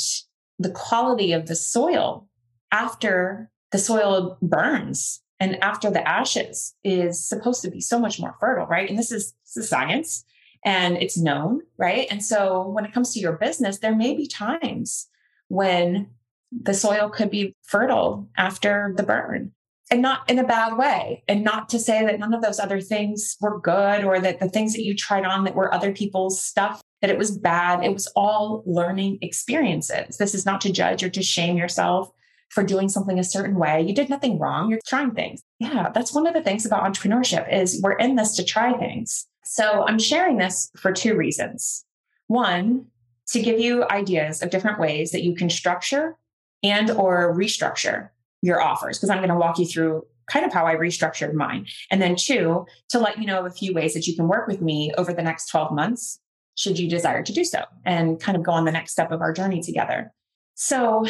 the 0.58 0.70
quality 0.70 1.32
of 1.32 1.46
the 1.46 1.56
soil 1.56 2.28
after 2.70 3.50
the 3.72 3.78
soil 3.78 4.38
burns 4.40 5.20
and 5.40 5.62
after 5.62 5.90
the 5.90 6.06
ashes 6.08 6.74
is 6.84 7.28
supposed 7.28 7.62
to 7.62 7.70
be 7.70 7.80
so 7.80 7.98
much 7.98 8.20
more 8.20 8.36
fertile, 8.38 8.66
right? 8.66 8.88
And 8.88 8.98
this 8.98 9.10
is, 9.10 9.34
this 9.44 9.64
is 9.64 9.68
science 9.68 10.24
and 10.64 10.96
it's 10.96 11.18
known, 11.18 11.60
right? 11.76 12.06
And 12.10 12.24
so 12.24 12.68
when 12.68 12.84
it 12.84 12.92
comes 12.92 13.12
to 13.12 13.20
your 13.20 13.32
business, 13.32 13.78
there 13.78 13.94
may 13.94 14.14
be 14.14 14.28
times 14.28 15.08
when 15.48 16.10
the 16.52 16.74
soil 16.74 17.08
could 17.08 17.30
be 17.30 17.56
fertile 17.62 18.28
after 18.36 18.94
the 18.96 19.02
burn 19.02 19.52
and 19.94 20.02
not 20.02 20.28
in 20.28 20.40
a 20.40 20.44
bad 20.44 20.76
way. 20.76 21.22
And 21.28 21.44
not 21.44 21.68
to 21.68 21.78
say 21.78 22.04
that 22.04 22.18
none 22.18 22.34
of 22.34 22.42
those 22.42 22.58
other 22.58 22.80
things 22.80 23.36
were 23.40 23.60
good 23.60 24.02
or 24.02 24.18
that 24.18 24.40
the 24.40 24.48
things 24.48 24.74
that 24.74 24.84
you 24.84 24.94
tried 24.96 25.24
on 25.24 25.44
that 25.44 25.54
were 25.54 25.72
other 25.72 25.92
people's 25.92 26.42
stuff, 26.42 26.82
that 27.00 27.10
it 27.10 27.16
was 27.16 27.38
bad. 27.38 27.84
It 27.84 27.92
was 27.92 28.08
all 28.16 28.64
learning 28.66 29.18
experiences. 29.22 30.16
This 30.16 30.34
is 30.34 30.44
not 30.44 30.60
to 30.62 30.72
judge 30.72 31.04
or 31.04 31.10
to 31.10 31.22
shame 31.22 31.56
yourself 31.56 32.10
for 32.48 32.64
doing 32.64 32.88
something 32.88 33.20
a 33.20 33.24
certain 33.24 33.54
way. 33.54 33.82
You 33.82 33.94
did 33.94 34.10
nothing 34.10 34.38
wrong. 34.38 34.68
You're 34.68 34.80
trying 34.84 35.12
things. 35.12 35.42
Yeah, 35.60 35.90
that's 35.94 36.12
one 36.12 36.26
of 36.26 36.34
the 36.34 36.42
things 36.42 36.66
about 36.66 36.82
entrepreneurship 36.82 37.52
is 37.52 37.80
we're 37.80 37.92
in 37.92 38.16
this 38.16 38.34
to 38.36 38.44
try 38.44 38.76
things. 38.76 39.28
So 39.44 39.84
I'm 39.86 40.00
sharing 40.00 40.38
this 40.38 40.72
for 40.76 40.92
two 40.92 41.14
reasons. 41.14 41.84
One, 42.26 42.86
to 43.28 43.40
give 43.40 43.60
you 43.60 43.88
ideas 43.90 44.42
of 44.42 44.50
different 44.50 44.80
ways 44.80 45.12
that 45.12 45.22
you 45.22 45.36
can 45.36 45.50
structure 45.50 46.16
and 46.64 46.90
or 46.90 47.32
restructure 47.32 48.10
your 48.44 48.60
offers 48.60 48.98
because 48.98 49.08
I'm 49.08 49.18
going 49.18 49.30
to 49.30 49.36
walk 49.36 49.58
you 49.58 49.64
through 49.64 50.04
kind 50.26 50.44
of 50.44 50.52
how 50.52 50.66
I 50.66 50.74
restructured 50.74 51.32
mine. 51.32 51.66
And 51.90 52.00
then 52.00 52.14
two, 52.14 52.66
to 52.90 52.98
let 52.98 53.18
you 53.18 53.26
know 53.26 53.40
of 53.40 53.46
a 53.46 53.50
few 53.50 53.72
ways 53.72 53.94
that 53.94 54.06
you 54.06 54.14
can 54.14 54.28
work 54.28 54.46
with 54.46 54.60
me 54.60 54.92
over 54.98 55.14
the 55.14 55.22
next 55.22 55.46
12 55.46 55.72
months 55.72 56.20
should 56.54 56.78
you 56.78 56.88
desire 56.88 57.22
to 57.22 57.32
do 57.32 57.42
so 57.42 57.64
and 57.84 58.20
kind 58.20 58.36
of 58.36 58.44
go 58.44 58.52
on 58.52 58.64
the 58.64 58.72
next 58.72 58.92
step 58.92 59.10
of 59.10 59.22
our 59.22 59.32
journey 59.32 59.62
together. 59.62 60.12
So, 60.54 61.06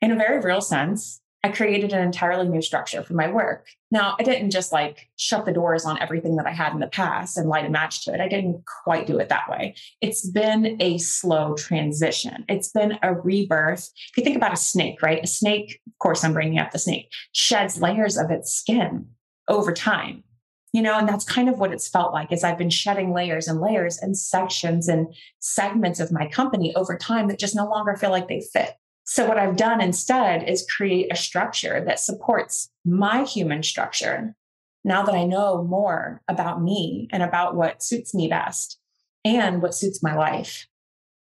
in 0.00 0.10
a 0.10 0.16
very 0.16 0.40
real 0.40 0.62
sense, 0.62 1.19
I 1.42 1.48
created 1.48 1.92
an 1.92 2.02
entirely 2.02 2.48
new 2.48 2.60
structure 2.60 3.02
for 3.02 3.14
my 3.14 3.30
work. 3.30 3.66
Now, 3.90 4.14
I 4.18 4.22
didn't 4.22 4.50
just 4.50 4.72
like 4.72 5.08
shut 5.16 5.46
the 5.46 5.52
doors 5.52 5.86
on 5.86 6.00
everything 6.00 6.36
that 6.36 6.46
I 6.46 6.52
had 6.52 6.74
in 6.74 6.80
the 6.80 6.86
past 6.86 7.38
and 7.38 7.48
light 7.48 7.64
a 7.64 7.70
match 7.70 8.04
to 8.04 8.12
it. 8.12 8.20
I 8.20 8.28
didn't 8.28 8.62
quite 8.84 9.06
do 9.06 9.18
it 9.18 9.30
that 9.30 9.48
way. 9.48 9.74
It's 10.02 10.28
been 10.28 10.76
a 10.80 10.98
slow 10.98 11.54
transition. 11.54 12.44
It's 12.48 12.70
been 12.70 12.98
a 13.02 13.14
rebirth. 13.14 13.90
If 14.10 14.18
you 14.18 14.24
think 14.24 14.36
about 14.36 14.52
a 14.52 14.56
snake, 14.56 15.02
right? 15.02 15.24
A 15.24 15.26
snake, 15.26 15.80
of 15.86 15.98
course, 15.98 16.24
I'm 16.24 16.34
bringing 16.34 16.58
up 16.58 16.72
the 16.72 16.78
snake, 16.78 17.10
sheds 17.32 17.80
layers 17.80 18.18
of 18.18 18.30
its 18.30 18.52
skin 18.52 19.06
over 19.48 19.72
time. 19.72 20.24
You 20.72 20.82
know, 20.82 20.98
and 20.98 21.08
that's 21.08 21.24
kind 21.24 21.48
of 21.48 21.58
what 21.58 21.72
it's 21.72 21.88
felt 21.88 22.12
like 22.12 22.30
is 22.30 22.44
I've 22.44 22.58
been 22.58 22.70
shedding 22.70 23.12
layers 23.12 23.48
and 23.48 23.60
layers 23.60 23.98
and 23.98 24.16
sections 24.16 24.86
and 24.86 25.12
segments 25.40 25.98
of 25.98 26.12
my 26.12 26.28
company 26.28 26.72
over 26.76 26.96
time 26.96 27.26
that 27.26 27.40
just 27.40 27.56
no 27.56 27.68
longer 27.68 27.96
feel 27.96 28.10
like 28.10 28.28
they 28.28 28.40
fit. 28.52 28.76
So, 29.10 29.26
what 29.26 29.40
I've 29.40 29.56
done 29.56 29.80
instead 29.80 30.48
is 30.48 30.64
create 30.70 31.08
a 31.10 31.16
structure 31.16 31.82
that 31.84 31.98
supports 31.98 32.70
my 32.84 33.24
human 33.24 33.64
structure. 33.64 34.36
Now 34.84 35.02
that 35.02 35.16
I 35.16 35.24
know 35.24 35.64
more 35.64 36.22
about 36.28 36.62
me 36.62 37.08
and 37.10 37.20
about 37.20 37.56
what 37.56 37.82
suits 37.82 38.14
me 38.14 38.28
best 38.28 38.78
and 39.24 39.60
what 39.60 39.74
suits 39.74 40.00
my 40.00 40.14
life. 40.14 40.68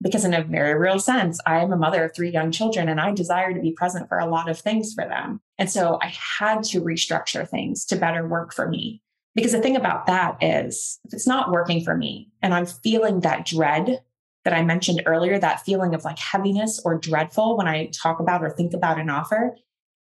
Because, 0.04 0.24
in 0.24 0.36
a 0.36 0.44
very 0.44 0.78
real 0.78 1.00
sense, 1.00 1.40
I 1.48 1.64
am 1.64 1.74
a 1.74 1.76
mother 1.76 2.04
of 2.04 2.14
three 2.14 2.30
young 2.30 2.52
children 2.52 2.90
and 2.90 3.02
I 3.02 3.12
desire 3.12 3.56
to 3.56 3.60
be 3.60 3.72
present 3.72 4.08
for 4.08 4.20
a 4.20 4.30
lot 4.30 4.50
of 4.50 4.60
things 4.60 4.94
for 4.94 5.06
them. 5.06 5.42
And 5.58 5.68
so 5.68 5.98
I 6.00 6.14
had 6.38 6.64
to 6.66 6.82
restructure 6.82 7.50
things 7.50 7.86
to 7.86 7.96
better 7.96 8.28
work 8.28 8.54
for 8.54 8.70
me. 8.70 9.02
Because 9.34 9.54
the 9.54 9.62
thing 9.62 9.76
about 9.76 10.06
that 10.06 10.38
is, 10.44 11.00
if 11.06 11.14
it's 11.16 11.26
not 11.26 11.52
working 11.52 11.84
for 11.84 11.98
me 11.98 12.30
and 12.40 12.54
I'm 12.54 12.68
feeling 12.68 13.22
that 13.22 13.48
dread 13.48 14.04
that 14.44 14.54
I 14.54 14.64
mentioned 14.64 15.04
earlier, 15.06 15.40
that 15.40 15.64
feeling 15.66 15.94
of 15.94 16.04
like 16.04 16.20
heaviness 16.20 16.82
or 16.84 16.98
dreadful 16.98 17.58
when 17.58 17.68
I 17.68 17.88
talk 17.88 18.20
about 18.20 18.44
or 18.44 18.50
think 18.50 18.74
about 18.74 19.00
an 19.00 19.10
offer, 19.10 19.56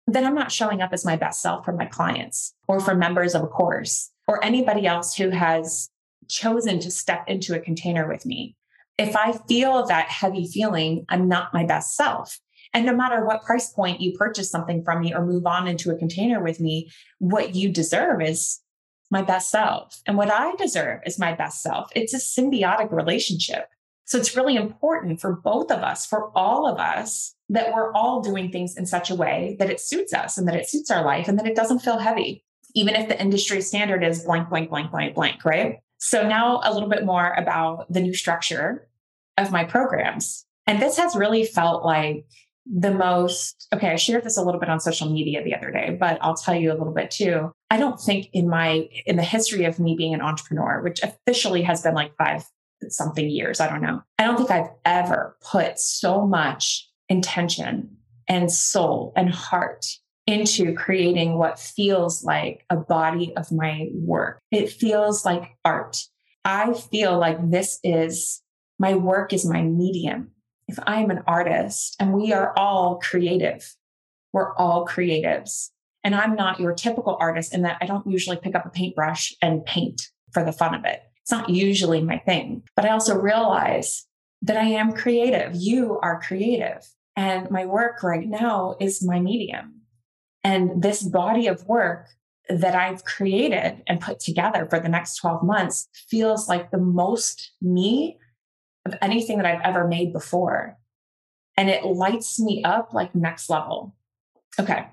then 0.07 0.25
I'm 0.25 0.35
not 0.35 0.51
showing 0.51 0.81
up 0.81 0.93
as 0.93 1.05
my 1.05 1.15
best 1.15 1.41
self 1.41 1.65
for 1.65 1.73
my 1.73 1.85
clients 1.85 2.53
or 2.67 2.79
for 2.79 2.95
members 2.95 3.35
of 3.35 3.43
a 3.43 3.47
course 3.47 4.11
or 4.27 4.43
anybody 4.43 4.87
else 4.87 5.15
who 5.15 5.29
has 5.29 5.89
chosen 6.27 6.79
to 6.79 6.91
step 6.91 7.23
into 7.27 7.55
a 7.55 7.59
container 7.59 8.07
with 8.07 8.25
me. 8.25 8.55
If 8.97 9.15
I 9.15 9.33
feel 9.47 9.85
that 9.87 10.09
heavy 10.09 10.47
feeling, 10.47 11.05
I'm 11.09 11.27
not 11.27 11.53
my 11.53 11.65
best 11.65 11.95
self. 11.95 12.39
And 12.73 12.85
no 12.85 12.95
matter 12.95 13.25
what 13.25 13.43
price 13.43 13.71
point 13.71 14.01
you 14.01 14.13
purchase 14.17 14.49
something 14.49 14.83
from 14.83 15.01
me 15.01 15.13
or 15.13 15.25
move 15.25 15.45
on 15.45 15.67
into 15.67 15.91
a 15.91 15.97
container 15.97 16.41
with 16.41 16.59
me, 16.59 16.89
what 17.19 17.53
you 17.55 17.69
deserve 17.69 18.21
is 18.21 18.59
my 19.09 19.21
best 19.21 19.51
self. 19.51 20.01
And 20.07 20.17
what 20.17 20.31
I 20.31 20.55
deserve 20.55 21.01
is 21.05 21.19
my 21.19 21.33
best 21.33 21.61
self. 21.61 21.89
It's 21.95 22.13
a 22.13 22.17
symbiotic 22.17 22.91
relationship. 22.91 23.67
So 24.11 24.17
it's 24.17 24.35
really 24.35 24.57
important 24.57 25.21
for 25.21 25.37
both 25.37 25.71
of 25.71 25.83
us, 25.83 26.05
for 26.05 26.37
all 26.37 26.67
of 26.67 26.77
us, 26.77 27.33
that 27.47 27.73
we're 27.73 27.93
all 27.93 28.19
doing 28.19 28.51
things 28.51 28.75
in 28.75 28.85
such 28.85 29.09
a 29.09 29.15
way 29.15 29.55
that 29.57 29.69
it 29.69 29.79
suits 29.79 30.13
us 30.13 30.37
and 30.37 30.45
that 30.49 30.55
it 30.57 30.67
suits 30.67 30.91
our 30.91 31.05
life 31.05 31.29
and 31.29 31.39
that 31.39 31.47
it 31.47 31.55
doesn't 31.55 31.79
feel 31.79 31.97
heavy, 31.97 32.43
even 32.75 32.93
if 32.95 33.07
the 33.07 33.17
industry 33.21 33.61
standard 33.61 34.03
is 34.03 34.25
blank, 34.25 34.49
blank, 34.49 34.69
blank, 34.69 34.91
blank, 34.91 35.15
blank, 35.15 35.45
right? 35.45 35.79
So 35.99 36.27
now 36.27 36.59
a 36.61 36.73
little 36.73 36.89
bit 36.89 37.05
more 37.05 37.31
about 37.37 37.85
the 37.89 38.01
new 38.01 38.13
structure 38.13 38.85
of 39.37 39.49
my 39.49 39.63
programs. 39.63 40.45
And 40.67 40.81
this 40.81 40.97
has 40.97 41.15
really 41.15 41.45
felt 41.45 41.85
like 41.85 42.25
the 42.71 42.93
most 42.93 43.67
okay 43.73 43.89
i 43.89 43.95
shared 43.95 44.23
this 44.23 44.37
a 44.37 44.43
little 44.43 44.59
bit 44.59 44.69
on 44.69 44.79
social 44.79 45.09
media 45.09 45.43
the 45.43 45.55
other 45.55 45.71
day 45.71 45.97
but 45.99 46.19
i'll 46.21 46.35
tell 46.35 46.53
you 46.53 46.71
a 46.71 46.77
little 46.77 46.93
bit 46.93 47.09
too 47.09 47.51
i 47.71 47.75
don't 47.75 47.99
think 47.99 48.27
in 48.33 48.47
my 48.47 48.87
in 49.07 49.15
the 49.15 49.23
history 49.23 49.65
of 49.65 49.79
me 49.79 49.95
being 49.97 50.13
an 50.13 50.21
entrepreneur 50.21 50.79
which 50.83 51.01
officially 51.01 51.63
has 51.63 51.81
been 51.81 51.95
like 51.95 52.15
five 52.17 52.45
something 52.89 53.29
years. 53.29 53.59
I 53.59 53.69
don't 53.69 53.81
know. 53.81 54.01
I 54.17 54.23
don't 54.23 54.37
think 54.37 54.51
I've 54.51 54.71
ever 54.85 55.37
put 55.41 55.79
so 55.79 56.25
much 56.25 56.89
intention 57.09 57.97
and 58.27 58.51
soul 58.51 59.13
and 59.15 59.33
heart 59.33 59.85
into 60.27 60.73
creating 60.73 61.37
what 61.37 61.59
feels 61.59 62.23
like 62.23 62.63
a 62.69 62.77
body 62.77 63.35
of 63.35 63.51
my 63.51 63.89
work. 63.93 64.39
It 64.51 64.69
feels 64.69 65.25
like 65.25 65.57
art. 65.65 65.97
I 66.45 66.73
feel 66.73 67.17
like 67.17 67.37
this 67.49 67.79
is 67.83 68.41
my 68.79 68.95
work 68.95 69.33
is 69.33 69.45
my 69.45 69.61
medium. 69.61 70.31
If 70.67 70.79
I'm 70.87 71.11
an 71.11 71.23
artist 71.27 71.95
and 71.99 72.13
we 72.13 72.31
are 72.31 72.57
all 72.57 72.99
creative, 72.99 73.75
we're 74.33 74.55
all 74.55 74.87
creatives. 74.87 75.69
And 76.03 76.15
I'm 76.15 76.35
not 76.35 76.59
your 76.59 76.73
typical 76.73 77.17
artist 77.19 77.53
in 77.53 77.61
that 77.63 77.77
I 77.81 77.85
don't 77.85 78.07
usually 78.07 78.37
pick 78.37 78.55
up 78.55 78.65
a 78.65 78.69
paintbrush 78.69 79.35
and 79.41 79.65
paint 79.65 80.09
for 80.33 80.43
the 80.43 80.51
fun 80.51 80.73
of 80.73 80.85
it. 80.85 81.01
It's 81.31 81.39
not 81.39 81.49
usually 81.49 82.01
my 82.01 82.17
thing, 82.17 82.63
but 82.75 82.83
I 82.83 82.89
also 82.89 83.17
realize 83.17 84.05
that 84.41 84.57
I 84.57 84.65
am 84.65 84.91
creative. 84.91 85.55
You 85.55 85.97
are 86.03 86.19
creative. 86.19 86.85
And 87.15 87.49
my 87.49 87.65
work 87.65 88.03
right 88.03 88.27
now 88.27 88.75
is 88.81 89.01
my 89.01 89.21
medium. 89.21 89.83
And 90.43 90.83
this 90.83 91.01
body 91.01 91.47
of 91.47 91.65
work 91.69 92.09
that 92.49 92.75
I've 92.75 93.05
created 93.05 93.81
and 93.87 94.01
put 94.01 94.19
together 94.19 94.67
for 94.69 94.81
the 94.81 94.89
next 94.89 95.15
12 95.19 95.41
months 95.41 95.87
feels 96.09 96.49
like 96.49 96.69
the 96.69 96.77
most 96.77 97.53
me 97.61 98.17
of 98.85 98.95
anything 99.01 99.37
that 99.37 99.45
I've 99.45 99.61
ever 99.63 99.87
made 99.87 100.11
before. 100.11 100.77
And 101.55 101.69
it 101.69 101.85
lights 101.85 102.41
me 102.41 102.61
up 102.65 102.93
like 102.93 103.15
next 103.15 103.49
level. 103.49 103.95
Okay. 104.59 104.85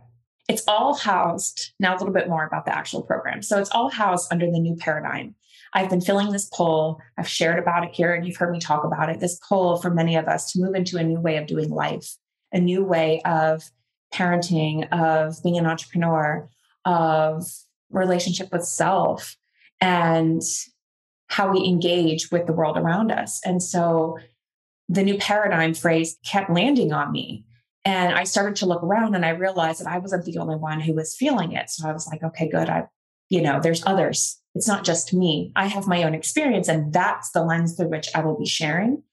It's 0.48 0.62
all 0.68 0.94
housed 0.94 1.72
now, 1.81 1.96
a 1.96 1.98
little 1.98 2.14
bit 2.14 2.29
more 2.29 2.46
about 2.46 2.64
the 2.64 2.77
actual 2.77 3.03
program. 3.03 3.42
So 3.42 3.59
it's 3.59 3.70
all 3.70 3.90
housed 3.90 4.33
under 4.33 4.46
the 4.46 4.61
new 4.61 4.77
paradigm. 4.77 5.35
I've 5.74 5.90
been 5.90 6.00
filling 6.00 6.31
this 6.33 6.48
poll. 6.52 7.00
I've 7.16 7.28
shared 7.28 7.59
about 7.59 7.85
it 7.85 7.94
here 7.94 8.14
and 8.14 8.26
you've 8.26 8.37
heard 8.37 8.52
me 8.52 8.61
talk 8.61 8.85
about 8.85 9.11
it. 9.11 9.20
This 9.20 9.38
poll 9.46 9.76
for 9.76 9.90
many 9.90 10.16
of 10.16 10.26
us 10.26 10.52
to 10.52 10.61
move 10.61 10.74
into 10.74 10.96
a 10.96 11.02
new 11.02 11.20
way 11.20 11.37
of 11.37 11.46
doing 11.46 11.70
life, 11.70 12.16
a 12.52 12.59
new 12.59 12.85
way 12.85 13.20
of 13.24 13.62
parenting, 14.12 14.90
of 14.92 15.42
being 15.42 15.59
an 15.59 15.66
entrepreneur, 15.66 16.48
of 16.85 17.44
relationship 17.90 18.50
with 18.52 18.64
self, 18.64 19.37
and 19.81 20.42
how 21.28 21.52
we 21.52 21.64
engage 21.64 22.31
with 22.31 22.46
the 22.46 22.52
world 22.52 22.76
around 22.76 23.12
us. 23.12 23.40
And 23.44 23.62
so 23.62 24.18
the 24.88 25.02
new 25.02 25.18
paradigm 25.18 25.74
phrase 25.74 26.16
kept 26.24 26.50
landing 26.50 26.92
on 26.92 27.12
me. 27.12 27.44
And 27.85 28.14
I 28.14 28.24
started 28.24 28.57
to 28.57 28.66
look 28.66 28.83
around 28.83 29.14
and 29.14 29.24
I 29.24 29.31
realized 29.31 29.81
that 29.81 29.90
I 29.90 29.98
wasn't 29.98 30.24
the 30.24 30.38
only 30.38 30.57
one 30.57 30.81
who 30.81 30.94
was 30.94 31.14
feeling 31.14 31.52
it. 31.52 31.70
So 31.70 31.88
I 31.88 31.92
was 31.92 32.07
like, 32.07 32.22
okay, 32.22 32.48
good. 32.48 32.68
I, 32.68 32.87
you 33.28 33.42
know, 33.42 33.61
there's 33.61 33.85
others 33.87 34.40
it's 34.59 34.66
not 34.66 34.83
just 34.83 35.14
me. 35.14 35.53
I 35.55 35.68
have 35.68 35.87
my 35.87 36.03
own 36.03 36.14
experience, 36.14 36.66
and 36.66 36.92
that's 36.92 37.31
the 37.31 37.44
lens 37.44 37.77
through 37.77 37.90
which 37.90 38.09
I 38.12 38.25
will 38.25 38.37
be 38.37 38.44
sharing. 38.44 39.05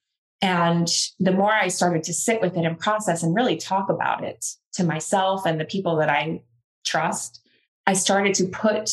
And 0.42 0.88
the 1.20 1.32
more 1.32 1.54
I 1.54 1.68
started 1.68 2.02
to 2.06 2.16
sit 2.16 2.42
with 2.42 2.58
it 2.58 2.66
and 2.66 2.80
process 2.80 3.22
and 3.22 3.36
really 3.36 3.56
talk 3.56 3.88
about 3.88 4.24
it 4.24 4.44
to 4.74 4.84
myself 4.84 5.46
and 5.46 5.60
the 5.60 5.66
people 5.66 5.98
that 5.98 6.10
I 6.10 6.42
trust, 6.84 7.42
I 7.86 7.94
started 7.94 8.34
to 8.36 8.48
put, 8.48 8.90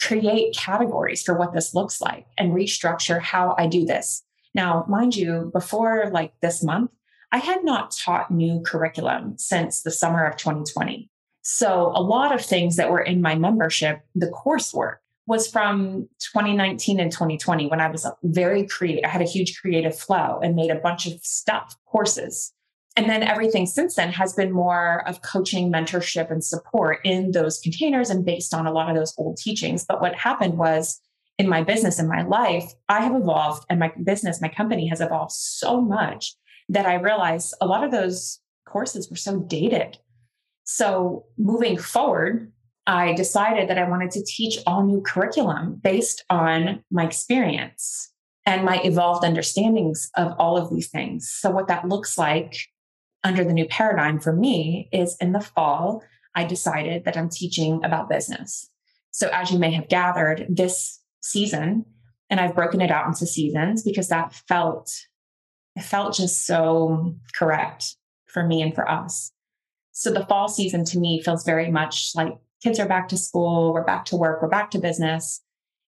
create 0.00 0.56
categories 0.56 1.22
for 1.22 1.36
what 1.36 1.52
this 1.52 1.74
looks 1.74 2.00
like 2.00 2.26
and 2.38 2.52
restructure 2.52 3.20
how 3.20 3.54
I 3.58 3.66
do 3.66 3.84
this. 3.84 4.22
Now, 4.54 4.86
mind 4.88 5.14
you, 5.14 5.50
before 5.52 6.08
like 6.10 6.32
this 6.40 6.64
month, 6.64 6.90
I 7.32 7.38
had 7.38 7.64
not 7.64 7.90
taught 7.94 8.30
new 8.30 8.62
curriculum 8.62 9.36
since 9.36 9.82
the 9.82 9.90
summer 9.90 10.24
of 10.24 10.38
2020. 10.38 11.10
So 11.42 11.92
a 11.94 12.00
lot 12.00 12.34
of 12.34 12.42
things 12.42 12.76
that 12.76 12.90
were 12.90 13.02
in 13.02 13.20
my 13.20 13.34
membership, 13.34 14.00
the 14.14 14.28
coursework, 14.28 14.96
was 15.26 15.48
from 15.50 16.08
2019 16.20 17.00
and 17.00 17.10
2020 17.10 17.66
when 17.66 17.80
I 17.80 17.90
was 17.90 18.06
very 18.22 18.66
creative. 18.66 19.04
I 19.04 19.08
had 19.08 19.22
a 19.22 19.26
huge 19.26 19.60
creative 19.60 19.98
flow 19.98 20.38
and 20.42 20.54
made 20.54 20.70
a 20.70 20.76
bunch 20.76 21.06
of 21.06 21.14
stuff, 21.24 21.76
courses. 21.86 22.52
And 22.96 23.10
then 23.10 23.22
everything 23.22 23.66
since 23.66 23.96
then 23.96 24.12
has 24.12 24.32
been 24.32 24.52
more 24.52 25.06
of 25.06 25.20
coaching, 25.22 25.70
mentorship, 25.70 26.30
and 26.30 26.42
support 26.42 27.00
in 27.04 27.32
those 27.32 27.58
containers 27.58 28.08
and 28.08 28.24
based 28.24 28.54
on 28.54 28.66
a 28.66 28.72
lot 28.72 28.88
of 28.88 28.96
those 28.96 29.12
old 29.18 29.36
teachings. 29.36 29.84
But 29.84 30.00
what 30.00 30.14
happened 30.14 30.56
was 30.56 30.98
in 31.38 31.48
my 31.48 31.62
business, 31.62 31.98
in 31.98 32.08
my 32.08 32.22
life, 32.22 32.72
I 32.88 33.00
have 33.00 33.14
evolved 33.14 33.66
and 33.68 33.78
my 33.78 33.92
business, 34.02 34.40
my 34.40 34.48
company 34.48 34.86
has 34.88 35.00
evolved 35.00 35.32
so 35.32 35.80
much 35.80 36.34
that 36.68 36.86
I 36.86 36.94
realized 36.94 37.54
a 37.60 37.66
lot 37.66 37.84
of 37.84 37.90
those 37.90 38.40
courses 38.66 39.10
were 39.10 39.16
so 39.16 39.40
dated. 39.40 39.98
So 40.64 41.26
moving 41.36 41.76
forward, 41.76 42.50
I 42.86 43.14
decided 43.14 43.68
that 43.68 43.78
I 43.78 43.88
wanted 43.88 44.10
to 44.12 44.24
teach 44.24 44.58
all 44.66 44.84
new 44.84 45.00
curriculum 45.00 45.80
based 45.82 46.24
on 46.30 46.84
my 46.90 47.04
experience 47.04 48.12
and 48.44 48.64
my 48.64 48.80
evolved 48.84 49.24
understandings 49.24 50.08
of 50.16 50.32
all 50.38 50.56
of 50.56 50.70
these 50.70 50.88
things. 50.88 51.28
So, 51.30 51.50
what 51.50 51.68
that 51.68 51.88
looks 51.88 52.16
like 52.16 52.56
under 53.24 53.42
the 53.42 53.52
new 53.52 53.66
paradigm 53.66 54.20
for 54.20 54.32
me 54.32 54.88
is 54.92 55.16
in 55.20 55.32
the 55.32 55.40
fall, 55.40 56.02
I 56.34 56.44
decided 56.44 57.04
that 57.04 57.16
I'm 57.16 57.28
teaching 57.28 57.84
about 57.84 58.08
business. 58.08 58.70
So, 59.10 59.28
as 59.32 59.50
you 59.50 59.58
may 59.58 59.72
have 59.72 59.88
gathered, 59.88 60.46
this 60.48 61.00
season, 61.20 61.84
and 62.30 62.40
I've 62.40 62.54
broken 62.54 62.80
it 62.80 62.90
out 62.90 63.06
into 63.06 63.26
seasons 63.26 63.82
because 63.82 64.08
that 64.08 64.32
felt 64.48 64.92
it 65.76 65.82
felt 65.82 66.14
just 66.14 66.46
so 66.46 67.14
correct 67.36 67.96
for 68.26 68.46
me 68.46 68.62
and 68.62 68.74
for 68.74 68.88
us. 68.88 69.32
So 69.92 70.10
the 70.10 70.24
fall 70.26 70.48
season 70.48 70.84
to 70.86 70.98
me 70.98 71.22
feels 71.22 71.44
very 71.44 71.70
much 71.70 72.12
like 72.14 72.36
kids 72.62 72.78
are 72.78 72.88
back 72.88 73.08
to 73.08 73.16
school, 73.16 73.72
we're 73.72 73.84
back 73.84 74.04
to 74.06 74.16
work, 74.16 74.42
we're 74.42 74.48
back 74.48 74.70
to 74.72 74.78
business. 74.78 75.42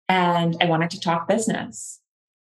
And 0.07 0.55
I 0.61 0.65
wanted 0.65 0.91
to 0.91 0.99
talk 0.99 1.27
business. 1.27 1.99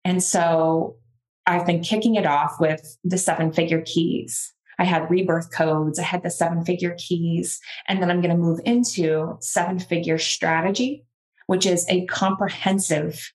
And 0.06 0.24
so 0.24 0.98
I've 1.46 1.66
been 1.66 1.82
kicking 1.82 2.16
it 2.16 2.26
off 2.26 2.58
with 2.60 2.98
the 3.04 3.18
seven 3.18 3.52
figure 3.52 3.82
keys. 3.86 4.54
I 4.78 4.86
had 4.86 5.10
rebirth 5.10 5.52
codes, 5.52 6.00
I 6.00 6.04
had 6.04 6.24
the 6.24 6.30
seven 6.30 6.64
figure 6.64 6.96
keys, 6.98 7.60
and 7.88 8.02
then 8.02 8.10
I'm 8.10 8.22
going 8.22 8.36
to 8.36 8.42
move 8.42 8.62
into 8.66 9.38
seven 9.42 9.78
figure 9.78 10.18
strategy, 10.18 11.06
which 11.48 11.66
is 11.66 11.86
a 11.90 12.06
comprehensive 12.06 13.34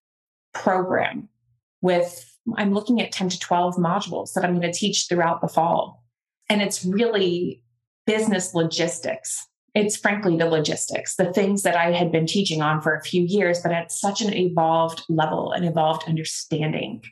program 0.54 1.28
with, 1.82 2.34
I'm 2.56 2.72
looking 2.72 3.02
at 3.02 3.12
10 3.12 3.28
to 3.30 3.38
12 3.38 3.76
modules 3.76 4.32
that 4.32 4.44
I'm 4.44 4.58
going 4.58 4.72
to 4.72 4.78
teach 4.78 5.06
throughout 5.06 5.42
the 5.42 5.48
fall. 5.48 6.02
And 6.48 6.62
it's 6.62 6.84
really 6.84 7.62
business 8.06 8.54
logistics. 8.54 9.46
It's 9.74 9.96
frankly 9.96 10.36
the 10.36 10.46
logistics, 10.46 11.16
the 11.16 11.32
things 11.32 11.62
that 11.64 11.76
I 11.76 11.90
had 11.90 12.12
been 12.12 12.26
teaching 12.26 12.62
on 12.62 12.80
for 12.80 12.94
a 12.94 13.02
few 13.02 13.22
years, 13.22 13.60
but 13.60 13.72
at 13.72 13.90
such 13.90 14.22
an 14.22 14.32
evolved 14.32 15.02
level, 15.08 15.50
an 15.50 15.64
evolved 15.64 16.04
understanding. 16.06 17.02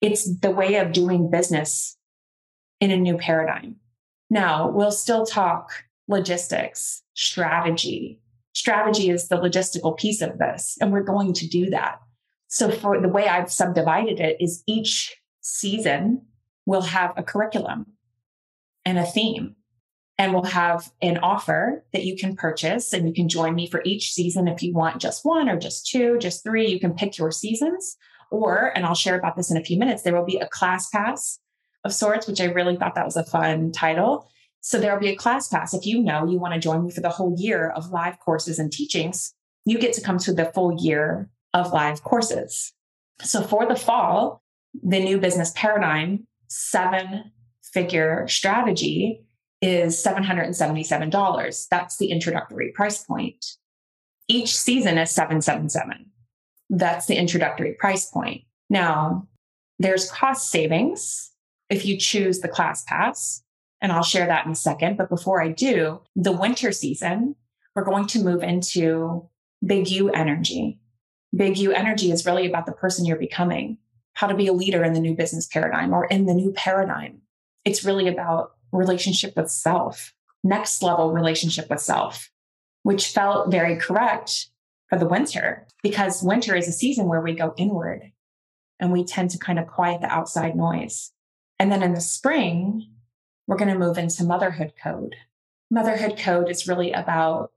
It's 0.00 0.38
the 0.38 0.52
way 0.52 0.76
of 0.76 0.92
doing 0.92 1.28
business 1.28 1.96
in 2.80 2.92
a 2.92 2.96
new 2.96 3.18
paradigm. 3.18 3.76
Now, 4.30 4.70
we'll 4.70 4.92
still 4.92 5.26
talk 5.26 5.72
logistics, 6.06 7.02
strategy. 7.14 8.20
Strategy 8.54 9.10
is 9.10 9.28
the 9.28 9.36
logistical 9.36 9.96
piece 9.96 10.22
of 10.22 10.38
this, 10.38 10.76
and 10.80 10.92
we're 10.92 11.02
going 11.02 11.32
to 11.32 11.48
do 11.48 11.70
that. 11.70 12.00
So, 12.46 12.70
for 12.70 13.00
the 13.00 13.08
way 13.08 13.26
I've 13.26 13.50
subdivided 13.50 14.20
it, 14.20 14.36
is 14.40 14.62
each 14.66 15.16
season 15.40 16.22
will 16.64 16.82
have 16.82 17.12
a 17.16 17.22
curriculum 17.22 17.86
and 18.84 18.98
a 18.98 19.04
theme, 19.04 19.56
and 20.18 20.34
we'll 20.34 20.42
have 20.42 20.90
an 21.00 21.18
offer 21.18 21.84
that 21.92 22.04
you 22.04 22.16
can 22.16 22.34
purchase, 22.34 22.92
and 22.92 23.06
you 23.06 23.14
can 23.14 23.28
join 23.28 23.54
me 23.54 23.68
for 23.68 23.80
each 23.84 24.12
season 24.12 24.48
if 24.48 24.62
you 24.62 24.74
want 24.74 25.00
just 25.00 25.24
one 25.24 25.48
or 25.48 25.56
just 25.56 25.86
two, 25.86 26.18
just 26.18 26.42
three. 26.42 26.68
You 26.68 26.80
can 26.80 26.94
pick 26.94 27.16
your 27.16 27.30
seasons. 27.30 27.96
Or, 28.30 28.72
and 28.74 28.84
I'll 28.84 28.94
share 28.94 29.18
about 29.18 29.36
this 29.36 29.50
in 29.50 29.56
a 29.56 29.64
few 29.64 29.78
minutes, 29.78 30.02
there 30.02 30.14
will 30.14 30.26
be 30.26 30.36
a 30.36 30.48
class 30.48 30.90
pass 30.90 31.38
of 31.84 31.94
sorts, 31.94 32.26
which 32.26 32.42
I 32.42 32.46
really 32.46 32.76
thought 32.76 32.94
that 32.94 33.06
was 33.06 33.16
a 33.16 33.24
fun 33.24 33.72
title. 33.72 34.28
So 34.60 34.78
there'll 34.78 35.00
be 35.00 35.08
a 35.08 35.16
class 35.16 35.48
pass. 35.48 35.72
If 35.72 35.86
you 35.86 36.02
know 36.02 36.26
you 36.26 36.38
want 36.38 36.52
to 36.52 36.60
join 36.60 36.84
me 36.84 36.90
for 36.90 37.00
the 37.00 37.08
whole 37.08 37.34
year 37.38 37.70
of 37.70 37.90
live 37.90 38.18
courses 38.18 38.58
and 38.58 38.70
teachings, 38.70 39.32
you 39.64 39.78
get 39.78 39.94
to 39.94 40.02
come 40.02 40.18
to 40.18 40.32
the 40.32 40.46
full 40.46 40.76
year 40.78 41.30
of 41.54 41.72
live 41.72 42.02
courses. 42.02 42.72
So 43.22 43.42
for 43.42 43.66
the 43.66 43.76
fall, 43.76 44.42
the 44.82 45.00
new 45.00 45.18
business 45.18 45.52
paradigm 45.54 46.26
seven 46.48 47.32
figure 47.62 48.26
strategy 48.28 49.24
is 49.60 50.02
$777. 50.02 51.68
That's 51.70 51.96
the 51.96 52.10
introductory 52.10 52.72
price 52.72 53.04
point. 53.04 53.44
Each 54.28 54.56
season 54.56 54.98
is 54.98 55.10
777. 55.10 56.06
That's 56.70 57.06
the 57.06 57.16
introductory 57.16 57.72
price 57.72 58.10
point. 58.10 58.42
Now, 58.70 59.26
there's 59.78 60.10
cost 60.10 60.50
savings 60.50 61.32
if 61.70 61.84
you 61.84 61.96
choose 61.96 62.40
the 62.40 62.48
class 62.48 62.84
pass. 62.84 63.42
And 63.80 63.92
I'll 63.92 64.02
share 64.02 64.26
that 64.26 64.44
in 64.44 64.52
a 64.52 64.56
second. 64.56 64.96
But 64.96 65.08
before 65.08 65.40
I 65.40 65.48
do, 65.48 66.00
the 66.16 66.32
winter 66.32 66.72
season, 66.72 67.36
we're 67.74 67.84
going 67.84 68.06
to 68.08 68.22
move 68.22 68.42
into 68.42 69.28
big 69.64 69.88
U 69.88 70.10
energy. 70.10 70.80
Big 71.34 71.58
U 71.58 71.72
energy 71.72 72.10
is 72.10 72.26
really 72.26 72.46
about 72.46 72.66
the 72.66 72.72
person 72.72 73.04
you're 73.04 73.16
becoming, 73.16 73.78
how 74.14 74.26
to 74.26 74.34
be 74.34 74.48
a 74.48 74.52
leader 74.52 74.82
in 74.82 74.94
the 74.94 75.00
new 75.00 75.14
business 75.14 75.46
paradigm 75.46 75.94
or 75.94 76.06
in 76.06 76.26
the 76.26 76.34
new 76.34 76.52
paradigm. 76.52 77.20
It's 77.64 77.84
really 77.84 78.08
about 78.08 78.52
relationship 78.72 79.34
with 79.36 79.50
self, 79.50 80.14
next 80.44 80.82
level 80.82 81.12
relationship 81.12 81.68
with 81.70 81.80
self, 81.80 82.30
which 82.82 83.08
felt 83.08 83.50
very 83.50 83.76
correct 83.76 84.48
for 84.88 84.98
the 84.98 85.08
winter 85.08 85.66
because 85.82 86.22
winter 86.22 86.54
is 86.54 86.68
a 86.68 86.72
season 86.72 87.06
where 87.06 87.20
we 87.20 87.34
go 87.34 87.54
inward 87.56 88.12
and 88.80 88.92
we 88.92 89.04
tend 89.04 89.30
to 89.30 89.38
kind 89.38 89.58
of 89.58 89.66
quiet 89.66 90.00
the 90.00 90.12
outside 90.12 90.56
noise. 90.56 91.12
And 91.58 91.72
then 91.72 91.82
in 91.82 91.94
the 91.94 92.00
spring, 92.00 92.90
we're 93.46 93.56
going 93.56 93.72
to 93.72 93.78
move 93.78 93.98
into 93.98 94.24
motherhood 94.24 94.74
code. 94.82 95.16
Motherhood 95.70 96.18
code 96.18 96.48
is 96.48 96.68
really 96.68 96.92
about 96.92 97.50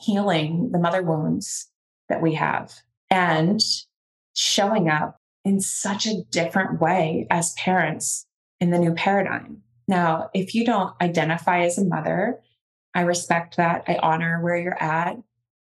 healing 0.00 0.70
the 0.72 0.78
mother 0.78 1.02
wounds 1.02 1.68
that 2.08 2.22
we 2.22 2.34
have 2.34 2.72
and 3.10 3.60
showing 4.34 4.88
up 4.88 5.16
in 5.44 5.60
such 5.60 6.06
a 6.06 6.22
different 6.30 6.80
way 6.80 7.26
as 7.30 7.54
parents 7.54 8.26
in 8.60 8.70
the 8.70 8.78
new 8.78 8.94
paradigm. 8.94 9.62
Now, 9.88 10.30
if 10.34 10.54
you 10.54 10.64
don't 10.64 10.94
identify 11.00 11.62
as 11.64 11.78
a 11.78 11.84
mother, 11.84 12.40
I 12.94 13.02
respect 13.02 13.56
that. 13.56 13.84
I 13.88 13.96
honor 14.02 14.40
where 14.42 14.56
you're 14.56 14.82
at. 14.82 15.16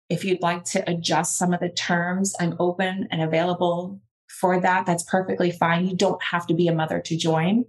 If 0.09 0.23
you'd 0.23 0.41
like 0.41 0.63
to 0.65 0.89
adjust 0.89 1.37
some 1.37 1.53
of 1.53 1.59
the 1.59 1.69
terms, 1.69 2.33
I'm 2.39 2.55
open 2.59 3.07
and 3.11 3.21
available 3.21 4.01
for 4.27 4.59
that, 4.59 4.85
that's 4.85 5.03
perfectly 5.03 5.51
fine. 5.51 5.87
You 5.87 5.95
don't 5.95 6.21
have 6.23 6.45
to 6.47 6.53
be 6.53 6.67
a 6.67 6.75
mother 6.75 6.99
to 6.99 7.17
join. 7.17 7.65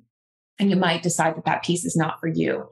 And 0.59 0.71
you 0.71 0.77
might 0.77 1.03
decide 1.03 1.37
that 1.37 1.45
that 1.45 1.65
piece 1.65 1.85
is 1.85 1.97
not 1.97 2.21
for 2.21 2.27
you. 2.27 2.69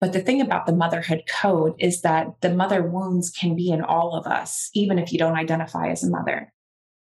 But 0.00 0.12
the 0.12 0.20
thing 0.20 0.40
about 0.40 0.66
the 0.66 0.74
motherhood 0.74 1.24
code 1.28 1.74
is 1.78 2.02
that 2.02 2.40
the 2.40 2.54
mother 2.54 2.82
wounds 2.82 3.30
can 3.30 3.54
be 3.54 3.70
in 3.70 3.82
all 3.82 4.14
of 4.14 4.26
us, 4.26 4.70
even 4.74 4.98
if 4.98 5.12
you 5.12 5.18
don't 5.18 5.36
identify 5.36 5.88
as 5.88 6.02
a 6.02 6.10
mother. 6.10 6.52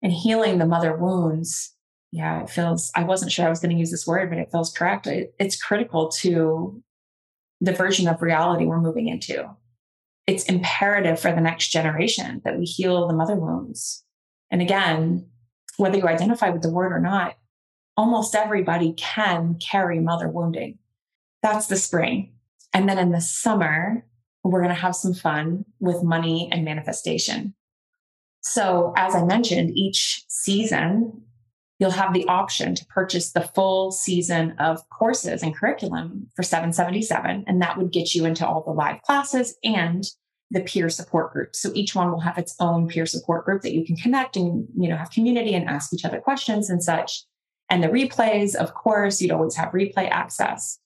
And 0.03 0.13
healing 0.13 0.59
the 0.59 0.67
mother 0.67 0.97
wounds, 0.97 1.74
yeah, 2.15 2.45
it 2.45 2.49
feels, 2.49 2.93
I 2.95 3.03
wasn't 3.03 3.33
sure 3.33 3.45
I 3.45 3.51
was 3.51 3.59
going 3.59 3.73
to 3.73 3.79
use 3.79 3.91
this 3.91 4.07
word, 4.07 4.31
but 4.31 4.39
it 4.39 4.53
feels 4.53 4.73
correct. 4.73 5.09
It, 5.09 5.35
it's 5.41 5.61
critical 5.61 6.09
to 6.21 6.81
the 7.61 7.73
version 7.73 8.07
of 8.07 8.23
reality 8.23 8.67
we're 8.67 8.81
moving 8.81 9.09
into. 9.09 9.51
It's 10.29 10.45
imperative 10.45 11.19
for 11.19 11.33
the 11.33 11.41
next 11.41 11.71
generation 11.71 12.41
that 12.45 12.57
we 12.57 12.67
heal 12.67 13.09
the 13.09 13.15
mother 13.15 13.35
wounds. 13.35 14.05
And 14.53 14.63
again, 14.63 15.27
whether 15.77 15.99
you 15.99 16.07
identify 16.07 16.51
with 16.51 16.63
the 16.63 16.71
word 16.71 16.93
or 16.93 17.01
not, 17.01 17.35
almost 17.97 18.37
everybody 18.37 18.93
can 18.93 19.57
carry 19.57 19.99
mother 19.99 20.29
wounding. 20.29 20.79
That's 21.43 21.67
the 21.67 21.77
spring. 21.77 22.33
And 22.73 22.89
then 22.89 22.99
in 22.99 23.11
the 23.11 23.21
summer, 23.21 24.07
we're 24.45 24.63
going 24.63 24.73
to 24.73 24.81
have 24.81 24.95
some 24.95 25.15
fun 25.15 25.65
with 25.81 26.05
money 26.05 26.49
and 26.53 26.65
manifestation. 26.65 27.57
So, 28.41 28.93
as 28.97 29.17
I 29.17 29.25
mentioned, 29.25 29.73
each 29.75 30.23
season, 30.29 31.23
you'll 31.79 31.91
have 31.91 32.15
the 32.15 32.27
option 32.29 32.75
to 32.75 32.87
purchase 32.87 33.33
the 33.33 33.41
full 33.41 33.91
season 33.91 34.53
of 34.59 34.89
courses 34.91 35.43
and 35.43 35.57
curriculum 35.57 36.31
for 36.37 36.43
777 36.43 37.45
and 37.47 37.63
that 37.63 37.77
would 37.77 37.93
get 37.93 38.15
you 38.15 38.25
into 38.25 38.47
all 38.47 38.63
the 38.63 38.71
live 38.71 39.03
classes 39.03 39.57
and 39.65 40.05
the 40.51 40.61
peer 40.61 40.89
support 40.89 41.33
group. 41.33 41.57
So 41.57 41.73
each 41.75 41.95
one 41.95 42.11
will 42.11 42.21
have 42.21 42.39
its 42.39 42.55
own 42.61 42.89
peer 42.89 43.07
support 43.07 43.45
group 43.45 43.63
that 43.63 43.75
you 43.75 43.85
can 43.85 43.97
connect 43.97 44.37
and, 44.37 44.69
you 44.77 44.89
know, 44.89 44.97
have 44.97 45.11
community 45.11 45.55
and 45.55 45.69
ask 45.69 45.93
each 45.93 46.05
other 46.05 46.21
questions 46.21 46.71
and 46.71 46.83
such. 46.83 47.25
And 47.69 47.83
the 47.83 47.89
replays, 47.89 48.55
of 48.55 48.75
course, 48.75 49.21
you'd 49.21 49.33
always 49.33 49.57
have 49.57 49.73
replay 49.73 50.09
access. 50.11 50.79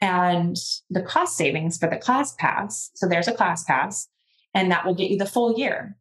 And 0.00 0.56
the 0.88 1.02
cost 1.02 1.36
savings 1.36 1.78
for 1.78 1.88
the 1.88 1.96
class 1.96 2.34
pass. 2.34 2.90
So 2.94 3.06
there's 3.06 3.28
a 3.28 3.34
class 3.34 3.64
pass, 3.64 4.08
and 4.54 4.70
that 4.70 4.84
will 4.84 4.94
get 4.94 5.10
you 5.10 5.18
the 5.18 5.26
full 5.26 5.58
year. 5.58 5.96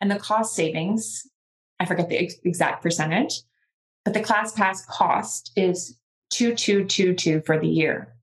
And 0.00 0.10
the 0.10 0.18
cost 0.18 0.54
savings, 0.54 1.22
I 1.80 1.86
forget 1.86 2.08
the 2.08 2.18
ex- 2.18 2.36
exact 2.44 2.82
percentage, 2.82 3.40
but 4.04 4.14
the 4.14 4.20
class 4.20 4.52
pass 4.52 4.84
cost 4.86 5.52
is 5.56 5.98
2222 6.30 7.42
for 7.42 7.58
the 7.58 7.68
year. 7.68 8.14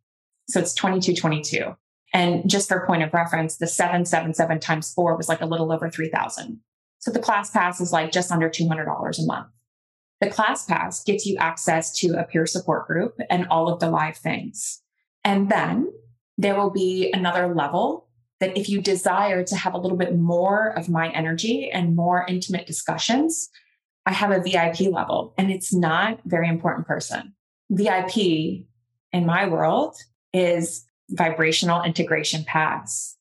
So 0.50 0.60
it's 0.60 0.74
2222. 0.74 1.76
And 2.14 2.50
just 2.50 2.68
for 2.68 2.86
point 2.86 3.04
of 3.04 3.14
reference, 3.14 3.58
the 3.58 3.68
777 3.68 4.60
times 4.60 4.94
four 4.94 5.16
was 5.16 5.30
like 5.30 5.42
a 5.42 5.46
little 5.46 5.72
over 5.72 5.90
3000. 5.90 6.60
So 7.00 7.12
the 7.12 7.20
class 7.20 7.50
pass 7.50 7.80
is 7.80 7.92
like 7.92 8.12
just 8.12 8.32
under 8.32 8.50
$200 8.50 9.20
a 9.20 9.26
month. 9.26 9.48
The 10.20 10.30
class 10.30 10.66
pass 10.66 11.04
gets 11.04 11.26
you 11.26 11.38
access 11.38 11.98
to 12.00 12.20
a 12.20 12.24
peer 12.24 12.46
support 12.46 12.86
group 12.86 13.18
and 13.30 13.48
all 13.48 13.70
of 13.70 13.80
the 13.80 13.90
live 13.90 14.18
things. 14.18 14.82
And 15.24 15.50
then 15.50 15.92
there 16.38 16.56
will 16.56 16.70
be 16.70 17.12
another 17.12 17.54
level 17.54 18.08
that 18.40 18.58
if 18.58 18.70
you 18.70 18.82
desire 18.82 19.44
to 19.44 19.56
have 19.56 19.74
a 19.74 19.78
little 19.78 19.98
bit 19.98 20.16
more 20.16 20.78
of 20.78 20.90
my 20.90 21.10
energy 21.12 21.72
and 21.72 21.96
more 21.96 22.26
intimate 22.28 22.68
discussions, 22.68 23.50
I 24.06 24.14
have 24.14 24.32
a 24.32 24.42
VIP 24.42 24.92
level 24.92 25.34
and 25.38 25.52
it's 25.52 25.74
not 25.74 26.20
very 26.26 26.48
important 26.48 26.88
person. 26.88 27.34
VIP 27.70 28.66
in 29.14 29.26
my 29.26 29.48
world 29.48 29.96
is 30.34 30.86
vibrational 31.10 31.84
integration 31.84 32.44
pass. 32.44 33.18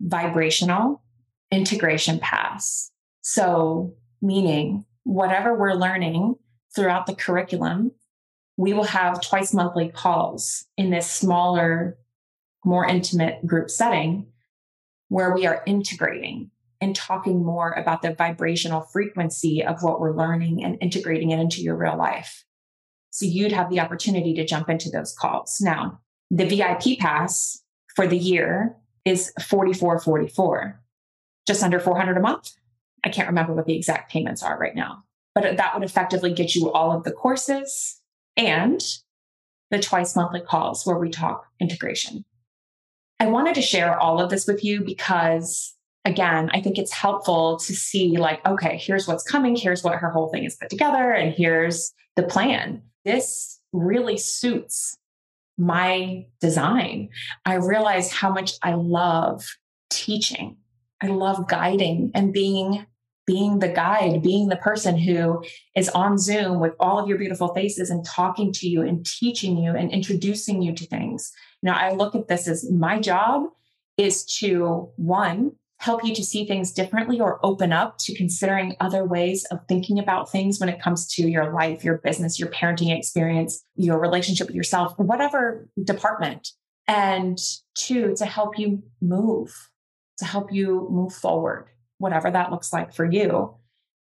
Vibrational 0.00 1.02
integration 1.50 2.18
pass. 2.18 2.90
So, 3.20 3.94
meaning 4.20 4.84
whatever 5.04 5.54
we're 5.54 5.74
learning 5.74 6.36
throughout 6.74 7.06
the 7.06 7.14
curriculum, 7.14 7.92
we 8.56 8.72
will 8.72 8.84
have 8.84 9.20
twice 9.20 9.52
monthly 9.52 9.88
calls 9.88 10.66
in 10.76 10.90
this 10.90 11.10
smaller, 11.10 11.98
more 12.64 12.86
intimate 12.86 13.46
group 13.46 13.70
setting 13.70 14.26
where 15.08 15.34
we 15.34 15.46
are 15.46 15.62
integrating 15.66 16.50
and 16.82 16.96
talking 16.96 17.44
more 17.44 17.70
about 17.70 18.02
the 18.02 18.12
vibrational 18.12 18.80
frequency 18.80 19.64
of 19.64 19.82
what 19.82 20.00
we're 20.00 20.16
learning 20.16 20.64
and 20.64 20.76
integrating 20.80 21.30
it 21.30 21.38
into 21.38 21.62
your 21.62 21.76
real 21.76 21.96
life. 21.96 22.44
So 23.10 23.24
you'd 23.24 23.52
have 23.52 23.70
the 23.70 23.78
opportunity 23.78 24.34
to 24.34 24.44
jump 24.44 24.68
into 24.68 24.90
those 24.90 25.14
calls. 25.14 25.60
Now, 25.60 26.00
the 26.30 26.44
VIP 26.44 26.98
pass 26.98 27.62
for 27.94 28.06
the 28.06 28.18
year 28.18 28.76
is 29.04 29.32
4444, 29.40 30.82
just 31.46 31.62
under 31.62 31.78
400 31.78 32.16
a 32.16 32.20
month. 32.20 32.50
I 33.04 33.10
can't 33.10 33.28
remember 33.28 33.54
what 33.54 33.66
the 33.66 33.76
exact 33.76 34.10
payments 34.10 34.42
are 34.42 34.58
right 34.58 34.74
now, 34.74 35.04
but 35.34 35.56
that 35.56 35.74
would 35.74 35.84
effectively 35.84 36.32
get 36.32 36.56
you 36.56 36.72
all 36.72 36.90
of 36.90 37.04
the 37.04 37.12
courses 37.12 38.00
and 38.36 38.82
the 39.70 39.78
twice 39.78 40.16
monthly 40.16 40.40
calls 40.40 40.84
where 40.84 40.98
we 40.98 41.10
talk 41.10 41.46
integration. 41.60 42.24
I 43.20 43.26
wanted 43.26 43.54
to 43.54 43.62
share 43.62 43.98
all 44.00 44.20
of 44.20 44.30
this 44.30 44.48
with 44.48 44.64
you 44.64 44.82
because 44.82 45.76
again, 46.04 46.50
I 46.52 46.60
think 46.60 46.78
it's 46.78 46.92
helpful 46.92 47.58
to 47.58 47.74
see 47.74 48.16
like, 48.16 48.46
okay, 48.46 48.76
here's 48.76 49.06
what's 49.06 49.24
coming. 49.24 49.56
Here's 49.56 49.84
what 49.84 49.98
her 49.98 50.10
whole 50.10 50.28
thing 50.30 50.44
is 50.44 50.56
put 50.56 50.70
together. 50.70 51.12
And 51.12 51.32
here's 51.32 51.92
the 52.16 52.22
plan. 52.22 52.82
This 53.04 53.60
really 53.72 54.18
suits 54.18 54.98
my 55.58 56.26
design. 56.40 57.10
I 57.44 57.54
realize 57.54 58.12
how 58.12 58.32
much 58.32 58.54
I 58.62 58.74
love 58.74 59.44
teaching. 59.90 60.56
I 61.00 61.08
love 61.08 61.48
guiding 61.48 62.10
and 62.14 62.32
being 62.32 62.86
being 63.24 63.60
the 63.60 63.68
guide, 63.68 64.20
being 64.20 64.48
the 64.48 64.56
person 64.56 64.98
who 64.98 65.44
is 65.76 65.88
on 65.90 66.18
Zoom 66.18 66.58
with 66.58 66.74
all 66.80 66.98
of 66.98 67.08
your 67.08 67.18
beautiful 67.18 67.54
faces 67.54 67.88
and 67.88 68.04
talking 68.04 68.52
to 68.52 68.68
you 68.68 68.82
and 68.82 69.06
teaching 69.06 69.56
you 69.56 69.76
and 69.76 69.92
introducing 69.92 70.60
you 70.60 70.74
to 70.74 70.84
things. 70.86 71.32
You 71.62 71.68
know, 71.70 71.76
I 71.76 71.92
look 71.92 72.16
at 72.16 72.26
this 72.26 72.48
as 72.48 72.68
my 72.70 72.98
job 72.98 73.44
is 73.96 74.24
to 74.38 74.90
one, 74.96 75.52
help 75.82 76.04
you 76.04 76.14
to 76.14 76.22
see 76.22 76.46
things 76.46 76.70
differently 76.70 77.20
or 77.20 77.44
open 77.44 77.72
up 77.72 77.98
to 77.98 78.14
considering 78.14 78.76
other 78.78 79.04
ways 79.04 79.44
of 79.50 79.58
thinking 79.66 79.98
about 79.98 80.30
things 80.30 80.60
when 80.60 80.68
it 80.68 80.80
comes 80.80 81.08
to 81.08 81.28
your 81.28 81.52
life, 81.52 81.82
your 81.82 81.98
business, 81.98 82.38
your 82.38 82.48
parenting 82.50 82.96
experience, 82.96 83.64
your 83.74 83.98
relationship 83.98 84.46
with 84.46 84.54
yourself, 84.54 84.96
whatever 84.96 85.68
department. 85.82 86.50
And 86.86 87.36
two, 87.74 88.14
to 88.14 88.24
help 88.24 88.60
you 88.60 88.84
move, 89.00 89.70
to 90.18 90.24
help 90.24 90.52
you 90.52 90.86
move 90.88 91.12
forward, 91.12 91.66
whatever 91.98 92.30
that 92.30 92.52
looks 92.52 92.72
like 92.72 92.94
for 92.94 93.04
you. 93.04 93.56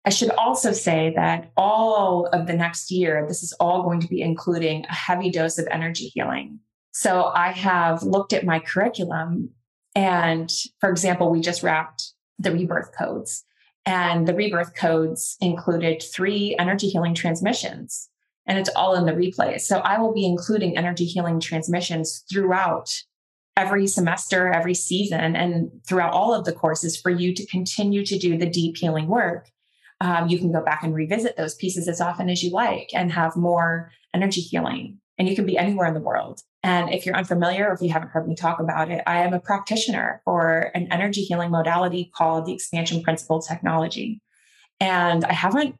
I 0.07 0.11
should 0.11 0.31
also 0.31 0.73
say 0.73 1.13
that 1.15 1.53
all 1.59 2.27
of 2.33 2.47
the 2.47 2.55
next 2.55 2.91
year, 2.91 3.27
this 3.29 3.43
is 3.43 3.53
all 3.61 3.83
going 3.83 4.01
to 4.01 4.09
be 4.09 4.23
including 4.23 4.87
a 4.87 4.95
heavy 4.95 5.31
dose 5.31 5.59
of 5.59 5.69
energy 5.71 6.11
healing. 6.15 6.59
So 6.93 7.25
I 7.25 7.53
have 7.53 8.03
looked 8.03 8.33
at 8.33 8.47
my 8.47 8.61
curriculum 8.61 9.51
and 9.97 10.53
for 10.79 10.91
example, 10.91 11.31
we 11.31 11.41
just 11.41 11.63
wrapped 11.63 12.13
the 12.39 12.53
rebirth 12.53 12.91
codes, 12.97 13.45
and 13.87 14.29
the 14.29 14.35
rebirth 14.35 14.75
codes 14.75 15.37
included 15.41 16.03
three 16.03 16.55
energy 16.59 16.89
healing 16.89 17.15
transmissions, 17.15 18.11
and 18.47 18.59
it's 18.59 18.71
all 18.77 18.95
in 18.95 19.07
the 19.07 19.13
replay. 19.13 19.59
So 19.59 19.79
I 19.79 19.99
will 19.99 20.13
be 20.13 20.27
including 20.27 20.77
energy 20.77 21.07
healing 21.07 21.41
transmissions 21.41 22.23
throughout 22.31 23.03
every 23.57 23.87
semester, 23.87 24.53
every 24.53 24.75
season, 24.75 25.35
and 25.35 25.71
throughout 25.89 26.13
all 26.13 26.35
of 26.35 26.45
the 26.45 26.53
courses 26.53 27.01
for 27.01 27.11
you 27.11 27.35
to 27.35 27.47
continue 27.47 28.05
to 28.05 28.19
do 28.19 28.37
the 28.37 28.51
deep 28.51 28.77
healing 28.77 29.07
work. 29.07 29.49
Um, 30.03 30.29
you 30.29 30.39
can 30.39 30.53
go 30.53 30.63
back 30.63 30.83
and 30.83 30.95
revisit 30.95 31.39
those 31.39 31.55
pieces 31.55 31.89
as 31.89 32.03
often 32.03 32.29
as 32.29 32.43
you 32.43 32.51
like 32.51 32.91
and 32.93 33.11
have 33.13 33.35
more 33.35 33.91
energy 34.13 34.43
healing. 34.43 35.01
And 35.19 35.29
you 35.29 35.35
can 35.35 35.47
be 35.47 35.57
anywhere 35.57 35.87
in 35.87 35.95
the 35.95 36.01
world. 36.01 36.43
And 36.63 36.93
if 36.93 37.07
you're 37.07 37.17
unfamiliar 37.17 37.69
or 37.69 37.73
if 37.73 37.81
you 37.81 37.91
haven't 37.91 38.11
heard 38.11 38.29
me 38.29 38.35
talk 38.35 38.61
about 38.61 38.91
it, 38.91 39.03
I 39.07 39.23
am 39.23 39.33
a 39.33 39.41
practitioner 39.41 40.21
for 40.25 40.71
an 40.75 40.89
energy 40.91 41.23
healing 41.23 41.51
modality 41.51 42.11
called 42.15 42.47
the 42.47 42.53
expansion 42.53 43.03
principle 43.03 43.41
technology. 43.41 44.21
And 44.79 45.25
I 45.25 45.33
haven't 45.33 45.77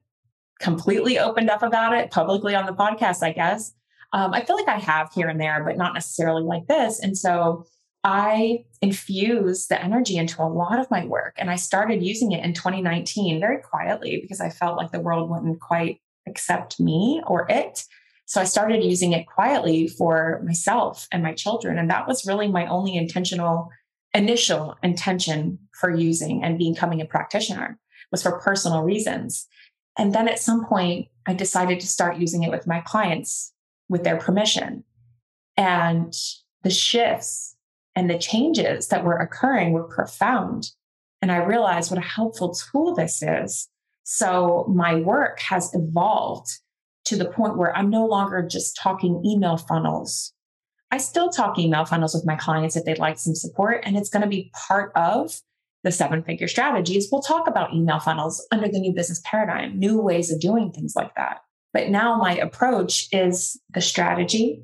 completely 0.59 1.19
opened 1.19 1.51
up 1.51 1.63
about 1.63 1.93
it 1.93 2.11
publicly 2.11 2.55
on 2.55 2.67
the 2.67 2.73
podcast, 2.73 3.23
I 3.23 3.33
guess. 3.33 3.73
Um, 4.13 4.33
I 4.33 4.45
feel 4.45 4.57
like 4.57 4.69
I 4.69 4.79
have 4.79 5.13
here 5.13 5.29
and 5.29 5.41
there, 5.41 5.63
but 5.65 5.77
not 5.77 5.93
necessarily 5.93 6.43
like 6.43 6.67
this. 6.67 7.01
And 7.01 7.19
so 7.19 7.67
I 8.05 8.65
infuse 8.81 9.67
the 9.67 9.83
energy 9.83 10.17
into 10.17 10.41
a 10.41 10.47
lot 10.47 10.79
of 10.79 10.91
my 10.91 11.05
work. 11.05 11.35
And 11.37 11.51
I 11.51 11.57
started 11.57 12.03
using 12.05 12.33
it 12.33 12.45
in 12.45 12.55
2019 12.55 13.41
very 13.41 13.61
quietly 13.61 14.21
because 14.23 14.41
I 14.41 14.49
felt 14.49 14.77
like 14.77 14.93
the 14.93 15.01
world 15.01 15.29
wouldn't 15.29 15.61
quite 15.61 16.01
accept 16.29 16.79
me 16.79 17.21
or 17.27 17.47
it. 17.51 17.85
So 18.27 18.41
I 18.41 18.45
started 18.45 18.85
using 18.85 19.13
it 19.13 19.27
quietly 19.27 19.87
for 19.87 20.43
myself 20.45 21.07
and 21.13 21.23
my 21.23 21.33
children. 21.33 21.79
And 21.79 21.89
that 21.91 22.09
was 22.09 22.27
really 22.27 22.49
my 22.49 22.67
only 22.67 22.97
intentional, 22.97 23.71
initial 24.13 24.77
intention 24.83 25.61
for 25.73 25.91
using 25.91 26.43
and 26.43 26.59
becoming 26.59 27.01
a 27.01 27.07
practitioner 27.07 27.79
was 28.11 28.23
for 28.23 28.41
personal 28.41 28.83
reasons. 28.83 29.47
And 29.97 30.13
then 30.13 30.29
at 30.29 30.41
some 30.41 30.67
point, 30.67 31.09
I 31.27 31.35
decided 31.35 31.81
to 31.81 31.87
start 31.87 32.19
using 32.19 32.43
it 32.43 32.51
with 32.51 32.67
my 32.67 32.81
clients 32.81 33.53
with 33.89 34.03
their 34.03 34.19
permission. 34.19 34.85
And 35.57 36.13
the 36.63 36.71
shifts 36.71 37.57
and 37.95 38.11
the 38.11 38.19
changes 38.19 38.89
that 38.89 39.05
were 39.05 39.17
occurring 39.17 39.73
were 39.73 39.85
profound. 39.85 40.71
And 41.23 41.31
I 41.31 41.37
realized 41.39 41.91
what 41.91 41.99
a 41.99 42.07
helpful 42.07 42.55
tool 42.55 42.95
this 42.95 43.23
is. 43.23 43.69
So 44.03 44.67
my 44.69 44.97
work 44.97 45.41
has 45.41 45.73
evolved 45.75 46.49
to 47.07 47.17
the 47.17 47.25
point 47.25 47.57
where 47.57 47.77
I'm 47.77 47.91
no 47.91 48.05
longer 48.07 48.43
just 48.43 48.77
talking 48.77 49.23
email 49.25 49.57
funnels. 49.57 50.33
I 50.91 50.99
still 50.99 51.31
talk 51.31 51.59
email 51.59 51.85
funnels 51.85 52.15
with 52.15 52.27
my 52.27 52.37
clients 52.37 52.77
if 52.77 52.85
they'd 52.85 52.99
like 52.99 53.19
some 53.19 53.35
support, 53.35 53.83
and 53.85 53.97
it's 53.97 54.09
going 54.09 54.23
to 54.23 54.29
be 54.29 54.53
part 54.55 54.93
of 54.95 55.41
the 55.83 55.93
seven 55.93 56.23
figure 56.23 56.49
strategies. 56.49 57.09
We'll 57.11 57.23
talk 57.23 57.49
about 57.49 57.73
email 57.73 57.99
funnels 57.99 58.47
under 58.53 58.69
the 58.69 58.81
new 58.81 58.93
business 58.93 59.21
paradigm, 59.25 59.79
new 59.79 60.01
ways 60.01 60.31
of 60.31 60.41
doing 60.41 60.73
things 60.73 60.95
like 60.97 61.15
that. 61.17 61.41
But 61.73 61.91
now 61.91 62.17
my 62.17 62.37
approach 62.37 63.09
is 63.13 63.61
the 63.73 63.81
strategy, 63.81 64.63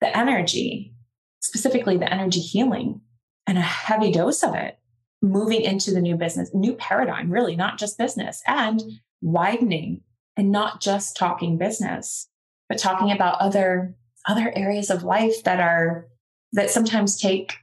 the 0.00 0.16
energy, 0.16 0.94
specifically 1.40 1.96
the 1.96 2.12
energy 2.12 2.40
healing, 2.40 3.00
and 3.46 3.58
a 3.58 3.62
heavy 3.62 4.10
dose 4.10 4.42
of 4.42 4.54
it 4.54 4.78
moving 5.22 5.62
into 5.62 5.92
the 5.92 6.00
new 6.00 6.16
business, 6.16 6.50
new 6.54 6.74
paradigm, 6.74 7.30
really, 7.30 7.56
not 7.56 7.78
just 7.78 7.98
business, 7.98 8.42
and 8.46 8.82
widening 9.22 10.02
and 10.36 10.50
not 10.50 10.80
just 10.80 11.16
talking 11.16 11.58
business, 11.58 12.28
but 12.68 12.78
talking 12.78 13.10
about 13.10 13.40
other 13.40 13.94
other 14.26 14.52
areas 14.56 14.90
of 14.90 15.04
life 15.04 15.44
that 15.44 15.60
are 15.60 16.08
that 16.52 16.70
sometimes 16.70 17.20
take 17.20 17.54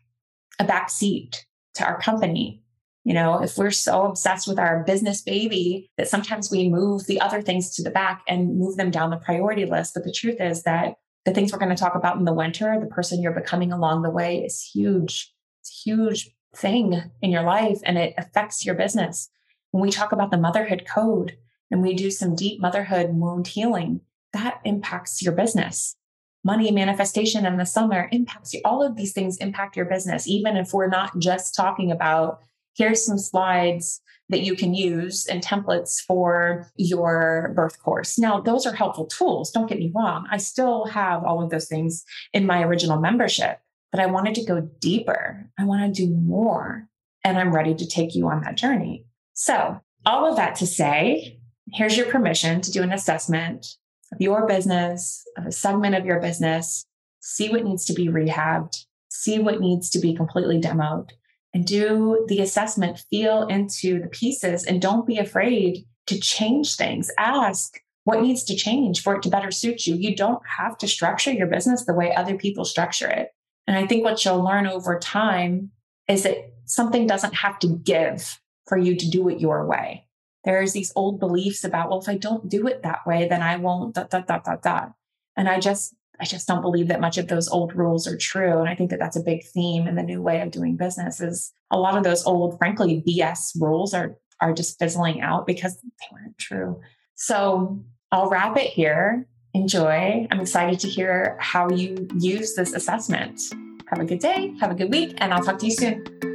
a 0.59 0.63
back 0.63 0.89
seat 0.89 1.45
to 1.75 1.83
our 1.83 1.99
company. 1.99 2.62
You 3.03 3.13
know, 3.13 3.41
if 3.41 3.57
we're 3.57 3.71
so 3.71 4.05
obsessed 4.05 4.47
with 4.47 4.57
our 4.57 4.83
business 4.86 5.21
baby 5.21 5.89
that 5.97 6.07
sometimes 6.07 6.49
we 6.49 6.69
move 6.69 7.05
the 7.05 7.19
other 7.19 7.41
things 7.41 7.75
to 7.75 7.83
the 7.83 7.89
back 7.89 8.23
and 8.29 8.57
move 8.57 8.77
them 8.77 8.91
down 8.91 9.09
the 9.09 9.17
priority 9.17 9.65
list. 9.65 9.93
But 9.93 10.05
the 10.05 10.13
truth 10.13 10.39
is 10.39 10.63
that 10.63 10.95
the 11.25 11.33
things 11.33 11.51
we're 11.51 11.59
going 11.59 11.75
to 11.75 11.81
talk 11.81 11.95
about 11.95 12.17
in 12.17 12.23
the 12.23 12.33
winter, 12.33 12.77
the 12.79 12.88
person 12.88 13.21
you're 13.21 13.33
becoming 13.33 13.73
along 13.73 14.03
the 14.03 14.09
way 14.09 14.38
is 14.38 14.62
huge. 14.62 15.33
It's 15.62 15.69
a 15.69 15.89
huge 15.89 16.29
thing 16.55 17.01
in 17.21 17.31
your 17.31 17.43
life 17.43 17.79
and 17.83 17.97
it 17.97 18.13
affects 18.17 18.65
your 18.65 18.75
business. 18.75 19.29
When 19.71 19.81
we 19.81 19.91
talk 19.91 20.12
about 20.12 20.31
the 20.31 20.38
motherhood 20.38 20.86
code, 20.88 21.36
and 21.71 21.82
we 21.82 21.93
do 21.93 22.12
some 22.12 22.36
deep 22.36 22.62
motherhood 22.62 23.10
wound 23.12 23.47
healing, 23.47 24.02
that 24.34 24.62
impacts 24.63 25.21
your 25.21 25.34
business. 25.34 25.95
Money 26.43 26.71
manifestation 26.71 27.45
in 27.45 27.58
the 27.58 27.65
summer 27.65 28.10
impacts 28.12 28.54
you. 28.54 28.62
All 28.65 28.84
of 28.84 28.95
these 28.95 29.13
things 29.13 29.38
impact 29.38 29.78
your 29.78 29.86
business, 29.86 30.28
even 30.28 30.58
if 30.58 30.73
we're 30.73 30.88
not 30.88 31.17
just 31.19 31.56
talking 31.56 31.91
about 31.91 32.39
here's 32.76 33.06
some 33.06 33.17
slides 33.17 34.02
that 34.30 34.41
you 34.41 34.56
can 34.56 34.73
use 34.73 35.26
and 35.28 35.43
templates 35.43 36.02
for 36.02 36.67
your 36.76 37.54
birth 37.56 37.82
course. 37.82 38.17
Now, 38.17 38.39
those 38.39 38.65
are 38.65 38.73
helpful 38.73 39.06
tools. 39.06 39.52
Don't 39.52 39.69
get 39.69 39.80
me 39.80 39.91
wrong. 39.95 40.28
I 40.32 40.38
still 40.38 40.86
have 40.86 41.23
all 41.23 41.43
of 41.43 41.49
those 41.49 41.67
things 41.67 42.04
in 42.34 42.45
my 42.45 42.63
original 42.63 42.99
membership, 42.99 43.60
but 43.91 44.02
I 44.02 44.08
wanted 44.08 44.36
to 44.36 44.45
go 44.45 44.62
deeper. 44.80 45.49
I 45.60 45.65
want 45.65 45.84
to 45.84 46.06
do 46.06 46.13
more, 46.13 46.88
and 47.23 47.38
I'm 47.38 47.54
ready 47.54 47.76
to 47.76 47.88
take 47.88 48.15
you 48.15 48.28
on 48.28 48.41
that 48.41 48.58
journey. 48.58 49.06
So, 49.34 49.80
all 50.06 50.30
of 50.30 50.36
that 50.38 50.56
to 50.56 50.67
say, 50.67 51.39
here's 51.73 51.97
your 51.97 52.05
permission 52.05 52.62
to 52.62 52.71
do 52.71 52.83
an 52.83 52.91
assessment 52.91 53.65
of 54.12 54.21
your 54.21 54.45
business, 54.47 55.23
of 55.38 55.45
a 55.45 55.51
segment 55.51 55.95
of 55.95 56.05
your 56.05 56.19
business, 56.19 56.86
see 57.19 57.49
what 57.49 57.63
needs 57.63 57.86
to 57.86 57.93
be 57.93 58.07
rehabbed, 58.07 58.86
see 59.09 59.39
what 59.39 59.59
needs 59.59 59.89
to 59.89 59.99
be 59.99 60.13
completely 60.13 60.62
demoed, 60.62 61.09
and 61.53 61.65
do 61.65 62.25
the 62.27 62.41
assessment, 62.41 63.03
feel 63.09 63.47
into 63.47 63.99
the 63.99 64.07
pieces, 64.07 64.63
and 64.63 64.81
don't 64.81 65.07
be 65.07 65.17
afraid 65.17 65.86
to 66.07 66.19
change 66.19 66.75
things. 66.75 67.09
Ask 67.17 67.79
what 68.03 68.21
needs 68.21 68.43
to 68.43 68.55
change 68.55 69.01
for 69.01 69.15
it 69.15 69.23
to 69.23 69.29
better 69.29 69.51
suit 69.51 69.88
you. 69.88 69.95
You 69.95 70.15
don't 70.15 70.41
have 70.57 70.77
to 70.79 70.88
structure 70.88 71.31
your 71.31 71.47
business 71.47 71.86
the 71.86 71.93
way 71.93 72.13
other 72.13 72.36
people 72.36 72.65
structure 72.65 73.07
it. 73.07 73.29
And 73.65 73.77
I 73.77 73.88
think 73.88 74.03
what 74.03 74.23
you'll 74.23 74.43
learn 74.43 74.67
over 74.67 74.99
time 74.99 75.71
is 76.09 76.23
that 76.23 76.53
something 76.65 77.07
doesn't 77.07 77.33
have 77.33 77.59
to 77.59 77.67
give 77.67 78.39
for 78.67 78.77
you 78.77 78.95
to 78.95 79.09
do 79.09 79.29
it 79.29 79.39
your 79.39 79.65
way 79.65 80.02
there's 80.43 80.73
these 80.73 80.91
old 80.95 81.19
beliefs 81.19 81.63
about, 81.63 81.89
well, 81.89 82.01
if 82.01 82.10
I 82.10 82.17
don't 82.17 82.49
do 82.49 82.67
it 82.67 82.84
that 82.84 83.06
way, 83.06 83.27
then 83.27 83.41
I 83.41 83.58
won't, 83.58 83.95
dot, 83.95 84.10
dot, 84.10 84.27
dot, 84.27 84.43
dot, 84.43 84.62
dot. 84.62 84.93
And 85.38 85.47
I 85.47 85.60
just, 85.60 85.95
I 86.19 86.25
just 86.25 86.47
don't 86.47 86.62
believe 86.62 86.89
that 86.89 87.01
much 87.01 87.17
of 87.17 87.27
those 87.27 87.49
old 87.49 87.75
rules 87.75 88.08
are 88.08 88.17
true. 88.17 88.60
And 88.60 88.69
I 88.69 88.75
think 88.75 88.89
that 88.89 88.99
that's 88.99 89.15
a 89.15 89.23
big 89.23 89.43
theme 89.45 89.88
in 89.88 89.95
the 89.95 90.03
new 90.03 90.21
way 90.21 90.41
of 90.41 90.51
doing 90.51 90.75
business 90.75 91.21
is 91.21 91.53
a 91.71 91.79
lot 91.79 91.97
of 91.97 92.03
those 92.03 92.25
old, 92.25 92.58
frankly, 92.58 93.03
BS 93.08 93.60
rules 93.60 93.93
are, 93.93 94.17
are 94.39 94.53
just 94.53 94.77
fizzling 94.77 95.21
out 95.21 95.47
because 95.47 95.82
they 95.82 96.08
weren't 96.12 96.38
true. 96.38 96.82
So 97.15 97.84
I'll 98.12 98.29
wrap 98.29 98.58
it 98.58 98.67
here. 98.67 99.27
enjoy. 99.53 100.27
I'm 100.29 100.39
excited 100.39 100.79
to 100.82 100.89
hear 100.89 101.38
how 101.39 101.69
you 101.69 102.08
use 102.19 102.56
this 102.56 102.73
assessment. 102.73 103.39
Have 103.88 103.99
a 103.99 104.06
good 104.06 104.19
day, 104.19 104.53
have 104.60 104.71
a 104.71 104.75
good 104.75 104.91
week, 104.91 105.15
and 105.17 105.34
I'll 105.34 105.43
talk 105.43 105.60
to 105.60 105.65
you 105.65 105.71
soon. 105.71 106.33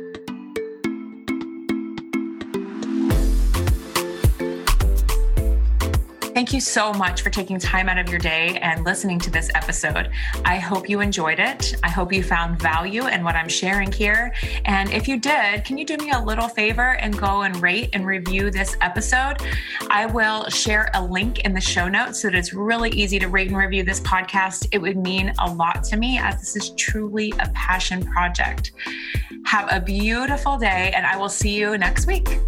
Thank 6.38 6.52
you 6.52 6.60
so 6.60 6.92
much 6.92 7.22
for 7.22 7.30
taking 7.30 7.58
time 7.58 7.88
out 7.88 7.98
of 7.98 8.08
your 8.10 8.20
day 8.20 8.60
and 8.62 8.84
listening 8.84 9.18
to 9.18 9.28
this 9.28 9.50
episode. 9.56 10.08
I 10.44 10.58
hope 10.58 10.88
you 10.88 11.00
enjoyed 11.00 11.40
it. 11.40 11.74
I 11.82 11.88
hope 11.88 12.12
you 12.12 12.22
found 12.22 12.62
value 12.62 13.08
in 13.08 13.24
what 13.24 13.34
I'm 13.34 13.48
sharing 13.48 13.90
here. 13.90 14.32
And 14.64 14.88
if 14.92 15.08
you 15.08 15.18
did, 15.18 15.64
can 15.64 15.76
you 15.76 15.84
do 15.84 15.96
me 15.96 16.12
a 16.12 16.20
little 16.20 16.46
favor 16.46 16.94
and 16.94 17.18
go 17.18 17.42
and 17.42 17.60
rate 17.60 17.90
and 17.92 18.06
review 18.06 18.52
this 18.52 18.76
episode? 18.82 19.38
I 19.90 20.06
will 20.06 20.48
share 20.48 20.90
a 20.94 21.04
link 21.04 21.40
in 21.40 21.54
the 21.54 21.60
show 21.60 21.88
notes 21.88 22.22
so 22.22 22.30
that 22.30 22.36
it's 22.36 22.54
really 22.54 22.90
easy 22.90 23.18
to 23.18 23.26
rate 23.26 23.48
and 23.48 23.56
review 23.56 23.82
this 23.82 23.98
podcast. 23.98 24.68
It 24.70 24.78
would 24.78 24.96
mean 24.96 25.34
a 25.40 25.52
lot 25.52 25.82
to 25.86 25.96
me 25.96 26.20
as 26.20 26.38
this 26.38 26.54
is 26.54 26.70
truly 26.76 27.34
a 27.40 27.48
passion 27.48 28.06
project. 28.06 28.70
Have 29.44 29.66
a 29.72 29.80
beautiful 29.80 30.56
day, 30.56 30.92
and 30.94 31.04
I 31.04 31.16
will 31.16 31.30
see 31.30 31.58
you 31.58 31.76
next 31.76 32.06
week. 32.06 32.38